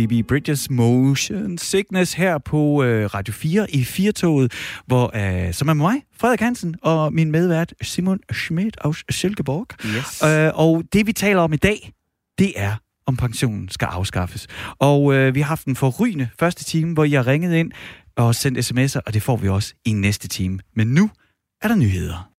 [0.00, 4.52] Phoebe Bridges Motion Sickness her på øh, Radio 4 i Firtoget,
[4.86, 9.66] hvor øh, som er mig, Frederik Hansen, og min medvært Simon Schmidt aus Silkeborg.
[9.96, 10.22] Yes.
[10.24, 11.92] Øh, og det vi taler om i dag,
[12.38, 12.74] det er
[13.06, 14.46] om pensionen skal afskaffes.
[14.78, 17.72] Og øh, vi har haft en forrygende første time, hvor har ringet ind
[18.16, 20.58] og sendt sms'er, og det får vi også i næste time.
[20.76, 21.10] Men nu
[21.62, 22.29] er der nyheder.